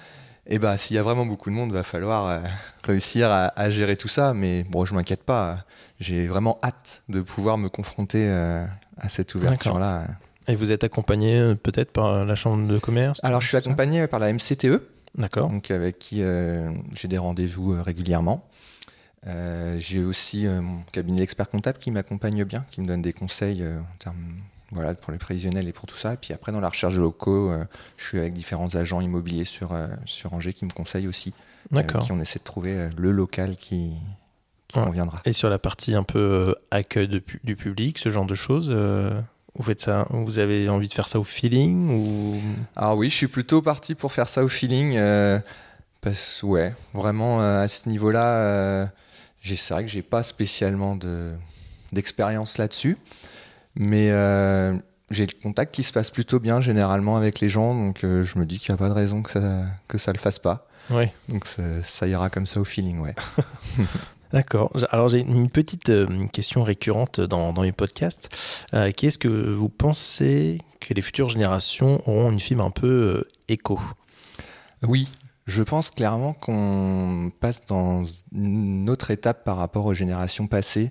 eh 0.50 0.58
ben, 0.58 0.76
s'il 0.76 0.96
y 0.96 0.98
a 0.98 1.02
vraiment 1.02 1.26
beaucoup 1.26 1.50
de 1.50 1.54
monde, 1.54 1.72
va 1.72 1.82
falloir 1.82 2.26
euh, 2.26 2.40
réussir 2.84 3.30
à, 3.30 3.70
gérer 3.70 3.96
tout 3.96 4.08
ça. 4.08 4.34
Mais 4.34 4.64
bon, 4.64 4.84
je 4.84 4.94
m'inquiète 4.94 5.24
pas. 5.24 5.64
J'ai 6.00 6.26
vraiment 6.26 6.58
hâte 6.62 7.02
de 7.08 7.20
pouvoir 7.20 7.58
me 7.58 7.68
confronter 7.68 8.28
à 8.28 9.08
cette 9.08 9.34
ouverture-là. 9.34 10.06
Et 10.50 10.56
vous 10.56 10.72
êtes 10.72 10.82
accompagné 10.84 11.38
euh, 11.38 11.54
peut-être 11.54 11.92
par 11.92 12.24
la 12.24 12.34
chambre 12.34 12.66
de 12.66 12.78
commerce 12.78 13.20
Alors 13.22 13.40
je 13.40 13.46
suis 13.46 13.56
accompagné 13.56 14.06
par 14.08 14.18
la 14.18 14.32
MCTE. 14.32 14.82
D'accord. 15.16 15.48
Donc 15.48 15.70
avec 15.70 15.98
qui 15.98 16.22
euh, 16.22 16.72
j'ai 16.92 17.08
des 17.08 17.18
rendez-vous 17.18 17.72
euh, 17.72 17.82
régulièrement. 17.82 18.48
j'ai 19.76 20.02
aussi 20.02 20.46
mon 20.46 20.82
cabinet 20.92 21.18
d'expert 21.18 21.48
comptable 21.48 21.78
qui 21.78 21.90
m'accompagne 21.90 22.44
bien, 22.44 22.64
qui 22.70 22.80
me 22.80 22.86
donne 22.86 23.02
des 23.02 23.12
conseils 23.12 23.62
en 23.64 23.96
termes 23.98 24.40
voilà, 24.72 24.94
pour 24.94 25.12
les 25.12 25.18
prévisionnels 25.18 25.68
et 25.68 25.72
pour 25.72 25.86
tout 25.86 25.96
ça. 25.96 26.14
Et 26.14 26.16
puis 26.16 26.32
après, 26.32 26.52
dans 26.52 26.60
la 26.60 26.68
recherche 26.68 26.94
de 26.94 27.00
locaux, 27.00 27.52
je 27.96 28.04
suis 28.04 28.18
avec 28.18 28.32
différents 28.32 28.74
agents 28.74 29.00
immobiliers 29.00 29.44
sur, 29.44 29.76
sur 30.04 30.32
Angers 30.32 30.52
qui 30.52 30.64
me 30.64 30.70
conseillent 30.70 31.08
aussi. 31.08 31.34
D'accord. 31.70 32.02
qui 32.02 32.12
on 32.12 32.20
essaie 32.20 32.38
de 32.38 32.44
trouver 32.44 32.88
le 32.96 33.10
local 33.10 33.56
qui, 33.56 33.92
qui 34.68 34.78
conviendra. 34.78 35.20
Et 35.24 35.32
sur 35.32 35.50
la 35.50 35.58
partie 35.58 35.94
un 35.94 36.02
peu 36.02 36.54
accueil 36.70 37.08
du 37.08 37.56
public, 37.56 37.98
ce 37.98 38.08
genre 38.08 38.26
de 38.26 38.34
choses 38.34 38.74
vous 39.54 39.62
faites 39.62 39.80
ça, 39.80 40.06
vous 40.10 40.38
avez 40.38 40.68
envie 40.68 40.88
de 40.88 40.94
faire 40.94 41.08
ça 41.08 41.18
au 41.18 41.24
feeling 41.24 41.90
ou? 41.90 42.40
Alors 42.76 42.96
oui, 42.96 43.10
je 43.10 43.14
suis 43.14 43.26
plutôt 43.26 43.62
parti 43.62 43.94
pour 43.94 44.12
faire 44.12 44.28
ça 44.28 44.44
au 44.44 44.48
feeling. 44.48 44.96
Euh, 44.96 45.38
parce 46.00 46.42
ouais, 46.42 46.74
vraiment 46.94 47.42
euh, 47.42 47.64
à 47.64 47.68
ce 47.68 47.88
niveau-là, 47.88 48.36
euh, 48.42 48.86
c'est 49.44 49.70
vrai 49.70 49.84
que 49.84 49.90
j'ai 49.90 50.02
pas 50.02 50.22
spécialement 50.22 50.96
de 50.96 51.32
d'expérience 51.92 52.56
là-dessus, 52.56 52.96
mais 53.74 54.08
j'ai 55.10 55.26
le 55.26 55.42
contact 55.42 55.74
qui 55.74 55.82
se 55.82 55.92
passe 55.92 56.10
plutôt 56.10 56.40
bien 56.40 56.60
généralement 56.60 57.16
avec 57.16 57.40
les 57.40 57.48
gens, 57.48 57.74
donc 57.74 58.00
je 58.02 58.38
me 58.38 58.44
dis 58.44 58.58
qu'il 58.58 58.72
n'y 58.72 58.74
a 58.74 58.78
pas 58.78 58.88
de 58.88 58.94
raison 58.94 59.22
que 59.22 59.30
ça 59.30 59.64
que 59.88 59.98
ça 59.98 60.12
le 60.12 60.18
fasse 60.18 60.38
pas. 60.38 60.66
Ouais. 60.90 61.12
Donc 61.28 61.46
ça, 61.46 61.62
ça 61.82 62.06
ira 62.08 62.30
comme 62.30 62.46
ça 62.46 62.60
au 62.60 62.64
feeling, 62.64 62.98
ouais. 63.00 63.14
D'accord. 64.32 64.70
Alors 64.90 65.08
j'ai 65.08 65.20
une 65.20 65.50
petite 65.50 65.90
euh, 65.90 66.06
question 66.32 66.62
récurrente 66.62 67.20
dans, 67.20 67.52
dans 67.52 67.62
mes 67.62 67.72
podcasts. 67.72 68.28
Euh, 68.74 68.92
Qu'est-ce 68.96 69.18
que 69.18 69.28
vous 69.28 69.68
pensez 69.68 70.60
que 70.78 70.94
les 70.94 71.02
futures 71.02 71.28
générations 71.28 72.00
auront 72.08 72.30
une 72.30 72.38
fibre 72.38 72.64
un 72.64 72.70
peu 72.70 72.86
euh, 72.86 73.28
éco? 73.48 73.80
Oui, 74.86 75.08
je 75.50 75.62
pense 75.62 75.90
clairement 75.90 76.32
qu'on 76.32 77.32
passe 77.40 77.64
dans 77.66 78.04
une 78.32 78.88
autre 78.88 79.10
étape 79.10 79.44
par 79.44 79.56
rapport 79.56 79.86
aux 79.86 79.94
générations 79.94 80.46
passées. 80.46 80.90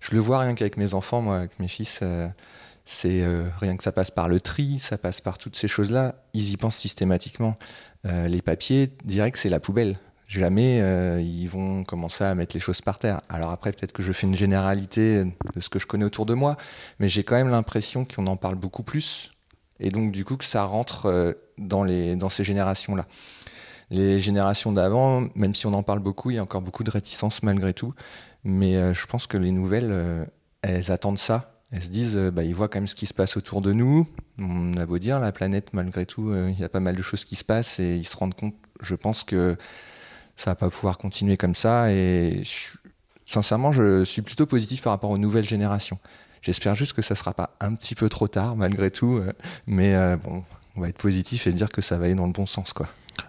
Je 0.00 0.14
le 0.14 0.20
vois 0.20 0.40
rien 0.40 0.54
qu'avec 0.54 0.76
mes 0.76 0.94
enfants, 0.94 1.22
moi, 1.22 1.38
avec 1.38 1.58
mes 1.60 1.68
fils. 1.68 2.00
c'est 2.84 3.24
rien 3.60 3.76
que 3.76 3.84
ça 3.84 3.92
passe 3.92 4.10
par 4.10 4.28
le 4.28 4.40
tri, 4.40 4.78
ça 4.78 4.98
passe 4.98 5.20
par 5.20 5.38
toutes 5.38 5.56
ces 5.56 5.68
choses-là. 5.68 6.16
Ils 6.34 6.50
y 6.50 6.56
pensent 6.56 6.76
systématiquement. 6.76 7.56
les 8.04 8.42
papiers, 8.42 8.90
direct, 9.04 9.36
c'est 9.36 9.48
la 9.48 9.60
poubelle 9.60 9.98
jamais 10.32 10.80
euh, 10.80 11.20
ils 11.20 11.46
vont 11.46 11.84
commencer 11.84 12.24
à 12.24 12.34
mettre 12.34 12.56
les 12.56 12.60
choses 12.60 12.80
par 12.80 12.98
terre. 12.98 13.20
Alors 13.28 13.50
après, 13.50 13.72
peut-être 13.72 13.92
que 13.92 14.02
je 14.02 14.12
fais 14.12 14.26
une 14.26 14.34
généralité 14.34 15.24
de 15.24 15.60
ce 15.60 15.68
que 15.68 15.78
je 15.78 15.86
connais 15.86 16.04
autour 16.04 16.26
de 16.26 16.34
moi, 16.34 16.56
mais 16.98 17.08
j'ai 17.08 17.22
quand 17.22 17.36
même 17.36 17.50
l'impression 17.50 18.04
qu'on 18.04 18.26
en 18.26 18.36
parle 18.36 18.56
beaucoup 18.56 18.82
plus, 18.82 19.30
et 19.78 19.90
donc 19.90 20.12
du 20.12 20.24
coup 20.24 20.36
que 20.36 20.44
ça 20.44 20.64
rentre 20.64 21.06
euh, 21.06 21.32
dans, 21.58 21.84
les, 21.84 22.16
dans 22.16 22.28
ces 22.28 22.44
générations-là. 22.44 23.06
Les 23.92 24.18
générations 24.18 24.72
d'avant, 24.72 25.28
même 25.36 25.54
si 25.54 25.66
on 25.66 25.74
en 25.74 25.84
parle 25.84 26.00
beaucoup, 26.00 26.30
il 26.30 26.36
y 26.36 26.38
a 26.38 26.42
encore 26.42 26.62
beaucoup 26.62 26.82
de 26.82 26.90
réticence 26.90 27.42
malgré 27.44 27.72
tout, 27.72 27.92
mais 28.42 28.74
euh, 28.74 28.92
je 28.92 29.06
pense 29.06 29.28
que 29.28 29.36
les 29.36 29.52
nouvelles, 29.52 30.26
elles 30.62 30.90
attendent 30.90 31.18
ça. 31.18 31.60
Elles 31.70 31.82
se 31.82 31.90
disent, 31.90 32.16
bah, 32.32 32.42
ils 32.42 32.54
voient 32.54 32.68
quand 32.68 32.80
même 32.80 32.86
ce 32.86 32.94
qui 32.94 33.06
se 33.06 33.14
passe 33.14 33.36
autour 33.36 33.62
de 33.62 33.72
nous. 33.72 34.06
On 34.38 34.74
a 34.74 34.84
beau 34.84 34.98
dire, 34.98 35.20
la 35.20 35.32
planète, 35.32 35.72
malgré 35.72 36.04
tout, 36.04 36.34
il 36.34 36.58
y 36.58 36.64
a 36.64 36.68
pas 36.68 36.80
mal 36.80 36.96
de 36.96 37.02
choses 37.02 37.24
qui 37.24 37.36
se 37.36 37.44
passent 37.44 37.78
et 37.78 37.96
ils 37.96 38.04
se 38.04 38.16
rendent 38.16 38.34
compte, 38.34 38.54
je 38.82 38.94
pense 38.94 39.24
que 39.24 39.56
ça 40.36 40.50
va 40.50 40.54
pas 40.54 40.68
pouvoir 40.68 40.98
continuer 40.98 41.36
comme 41.36 41.54
ça. 41.54 41.92
Et 41.92 42.42
sincèrement, 43.26 43.72
je 43.72 44.04
suis 44.04 44.22
plutôt 44.22 44.46
positif 44.46 44.82
par 44.82 44.92
rapport 44.92 45.10
aux 45.10 45.18
nouvelles 45.18 45.48
générations. 45.48 45.98
J'espère 46.42 46.74
juste 46.74 46.92
que 46.92 47.02
ça 47.02 47.14
sera 47.14 47.32
pas 47.32 47.56
un 47.60 47.74
petit 47.74 47.94
peu 47.94 48.08
trop 48.08 48.26
tard, 48.26 48.56
malgré 48.56 48.90
tout. 48.90 49.16
Euh, 49.16 49.32
mais 49.66 49.94
euh, 49.94 50.16
bon, 50.16 50.42
on 50.74 50.80
va 50.80 50.88
être 50.88 50.98
positif 50.98 51.46
et 51.46 51.52
dire 51.52 51.68
que 51.68 51.80
ça 51.80 51.98
va 51.98 52.06
aller 52.06 52.16
dans 52.16 52.26
le 52.26 52.32
bon 52.32 52.46
sens, 52.46 52.72
quoi. 52.72 52.88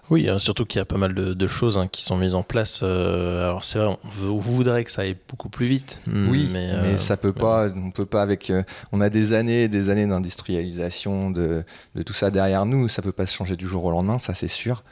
Oui, 0.10 0.30
hein, 0.30 0.38
surtout 0.38 0.66
qu'il 0.66 0.80
y 0.80 0.82
a 0.82 0.86
pas 0.86 0.98
mal 0.98 1.14
de, 1.14 1.48
choses 1.48 1.78
hein, 1.78 1.88
qui 1.88 2.04
sont 2.04 2.18
mises 2.18 2.36
en 2.36 2.44
place. 2.44 2.82
Euh, 2.84 3.48
alors 3.48 3.64
c'est 3.64 3.80
vrai, 3.80 3.98
on, 4.04 4.38
voudrait 4.38 4.84
que 4.84 4.92
ça 4.92 5.04
aille 5.04 5.18
beaucoup 5.28 5.50
plus 5.50 5.66
vite. 5.66 6.02
Oui, 6.08 6.50
mais, 6.52 6.74
mais 6.82 6.98
ça 6.98 7.18
peut 7.18 7.34
pas. 7.34 7.70
On 7.76 7.92
peut 7.92 8.06
pas 8.06 8.22
avec. 8.22 8.52
on 8.92 9.02
a 9.02 9.10
des 9.10 9.34
années, 9.34 9.64
et 9.64 9.68
des 9.68 9.90
années 9.90 10.06
d'industrialisation 10.06 11.32
de, 11.32 11.64
de, 11.96 12.04
tout 12.04 12.14
ça 12.14 12.32
derrière 12.32 12.66
nous. 12.66 12.88
Ça 12.88 13.02
peut 13.02 13.12
pas 13.12 13.26
se 13.26 13.36
changer 13.36 13.56
du 13.56 13.68
jour 13.68 13.86
au 13.86 13.92
lendemain, 13.92 14.20
ça 14.20 14.34
c'est 14.34 14.48
sûr. 14.48 14.84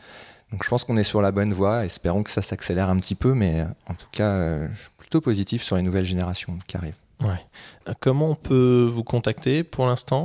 Donc 0.51 0.63
je 0.63 0.70
pense 0.70 0.84
qu'on 0.84 0.98
est 0.98 1.03
sur 1.03 1.22
la 1.22 1.32
bonne 1.32 1.53
voie. 1.53 1.86
Espérons 1.86 2.24
que 2.24 2.32
ça 2.32 2.41
s'accélère 2.41 2.89
un 2.89 2.98
petit 2.98 3.15
peu, 3.15 3.34
mais 3.34 3.65
en 3.88 3.94
tout 3.94 4.08
cas, 4.12 4.30
euh, 4.30 4.68
je 4.74 4.82
suis 4.82 4.91
plutôt 4.98 5.22
positif 5.22 5.63
sur 5.63 5.75
les 5.75 5.82
nouvelles 5.82 6.06
générations 6.06 6.58
qui 6.68 6.77
arrivent. 6.77 6.96
Ouais. 7.22 7.39
Euh, 7.88 7.94
comment 8.00 8.32
on 8.32 8.36
peut 8.36 8.89
vous 8.91 9.03
contacter 9.03 9.63
pour 9.63 9.86
l'instant? 9.86 10.24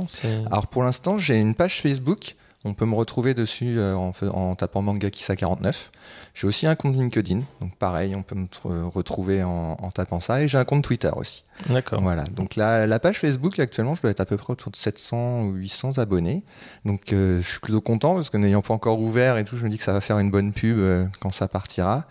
Alors 0.51 0.67
pour 0.67 0.83
l'instant, 0.83 1.17
j'ai 1.17 1.37
une 1.37 1.55
page 1.55 1.81
Facebook 1.81 2.35
on 2.65 2.73
peut 2.73 2.85
me 2.85 2.95
retrouver 2.95 3.33
dessus 3.33 3.77
euh, 3.77 3.95
en, 3.95 4.55
tapant 4.55 4.81
Mangakisa49. 4.81 5.89
J'ai 6.33 6.47
aussi 6.47 6.67
un 6.67 6.75
compte 6.75 6.95
LinkedIn, 6.95 7.41
donc 7.61 7.75
pareil, 7.77 8.15
on 8.15 8.23
peut 8.23 8.35
me 8.35 8.47
retrouver 8.87 9.43
en, 9.43 9.75
tapant 9.93 10.19
ça. 10.19 10.41
Et 10.41 10.47
j'ai 10.47 10.57
un 10.57 10.65
compte 10.65 10.83
Twitter 10.83 11.11
aussi. 11.15 11.43
D'accord. 11.69 12.01
Voilà. 12.01 12.23
Donc 12.23 12.55
la, 12.55 12.87
la, 12.87 12.99
page 12.99 13.19
Facebook, 13.19 13.59
actuellement, 13.59 13.95
je 13.95 14.01
dois 14.01 14.11
être 14.11 14.21
à 14.21 14.25
peu 14.25 14.37
près 14.37 14.51
autour 14.51 14.71
de 14.71 14.75
700 14.75 15.43
ou 15.43 15.53
800 15.53 15.97
abonnés. 15.97 16.43
Donc 16.85 17.13
euh, 17.13 17.41
je 17.41 17.47
suis 17.47 17.59
plutôt 17.59 17.81
content 17.81 18.15
parce 18.15 18.29
que 18.29 18.37
n'ayant 18.37 18.61
pas 18.61 18.73
encore 18.73 18.99
ouvert 18.99 19.37
et 19.37 19.43
tout, 19.43 19.57
je 19.57 19.63
me 19.63 19.69
dis 19.69 19.77
que 19.77 19.83
ça 19.83 19.93
va 19.93 20.01
faire 20.01 20.19
une 20.19 20.31
bonne 20.31 20.53
pub 20.53 20.77
euh, 20.77 21.05
quand 21.19 21.31
ça 21.31 21.47
partira. 21.47 22.05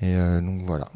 Et 0.00 0.14
euh, 0.14 0.40
donc 0.40 0.62
voilà. 0.66 0.88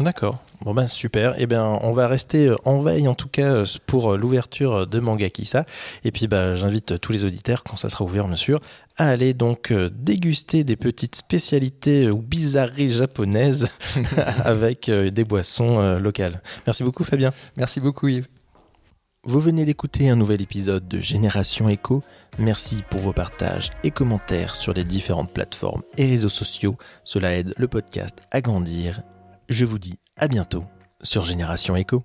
D'accord. 0.00 0.42
Bon 0.62 0.74
ben 0.74 0.86
super. 0.86 1.34
Eh 1.38 1.46
bien, 1.46 1.64
on 1.82 1.92
va 1.92 2.08
rester 2.08 2.52
en 2.64 2.80
veille 2.80 3.06
en 3.06 3.14
tout 3.14 3.28
cas 3.28 3.62
pour 3.86 4.16
l'ouverture 4.16 4.86
de 4.86 4.98
Manga 4.98 5.30
Kissa. 5.30 5.64
Et 6.04 6.10
puis 6.10 6.26
bah, 6.26 6.54
j'invite 6.56 7.00
tous 7.00 7.12
les 7.12 7.24
auditeurs, 7.24 7.62
quand 7.62 7.76
ça 7.76 7.88
sera 7.88 8.04
ouvert 8.04 8.26
bien 8.26 8.36
sûr, 8.36 8.60
à 8.96 9.08
aller 9.08 9.32
donc 9.32 9.72
déguster 9.72 10.64
des 10.64 10.76
petites 10.76 11.14
spécialités 11.14 12.10
ou 12.10 12.20
bizarreries 12.20 12.90
japonaises 12.90 13.68
avec 14.44 14.90
des 14.90 15.24
boissons 15.24 15.98
locales. 15.98 16.42
Merci 16.66 16.82
beaucoup 16.82 17.04
Fabien. 17.04 17.32
Merci 17.56 17.80
beaucoup 17.80 18.08
Yves. 18.08 18.26
Vous 19.24 19.40
venez 19.40 19.64
d'écouter 19.64 20.08
un 20.08 20.16
nouvel 20.16 20.40
épisode 20.40 20.86
de 20.86 21.00
Génération 21.00 21.68
Echo. 21.68 22.02
Merci 22.38 22.82
pour 22.88 23.00
vos 23.00 23.12
partages 23.12 23.70
et 23.82 23.90
commentaires 23.90 24.54
sur 24.54 24.72
les 24.72 24.84
différentes 24.84 25.32
plateformes 25.32 25.82
et 25.96 26.06
réseaux 26.06 26.28
sociaux. 26.28 26.76
Cela 27.02 27.36
aide 27.36 27.52
le 27.56 27.66
podcast 27.66 28.16
à 28.30 28.40
grandir. 28.40 29.02
Je 29.48 29.64
vous 29.64 29.80
dis 29.80 29.98
à 30.16 30.28
bientôt 30.28 30.64
sur 31.02 31.24
Génération 31.24 31.74
Echo. 31.74 32.04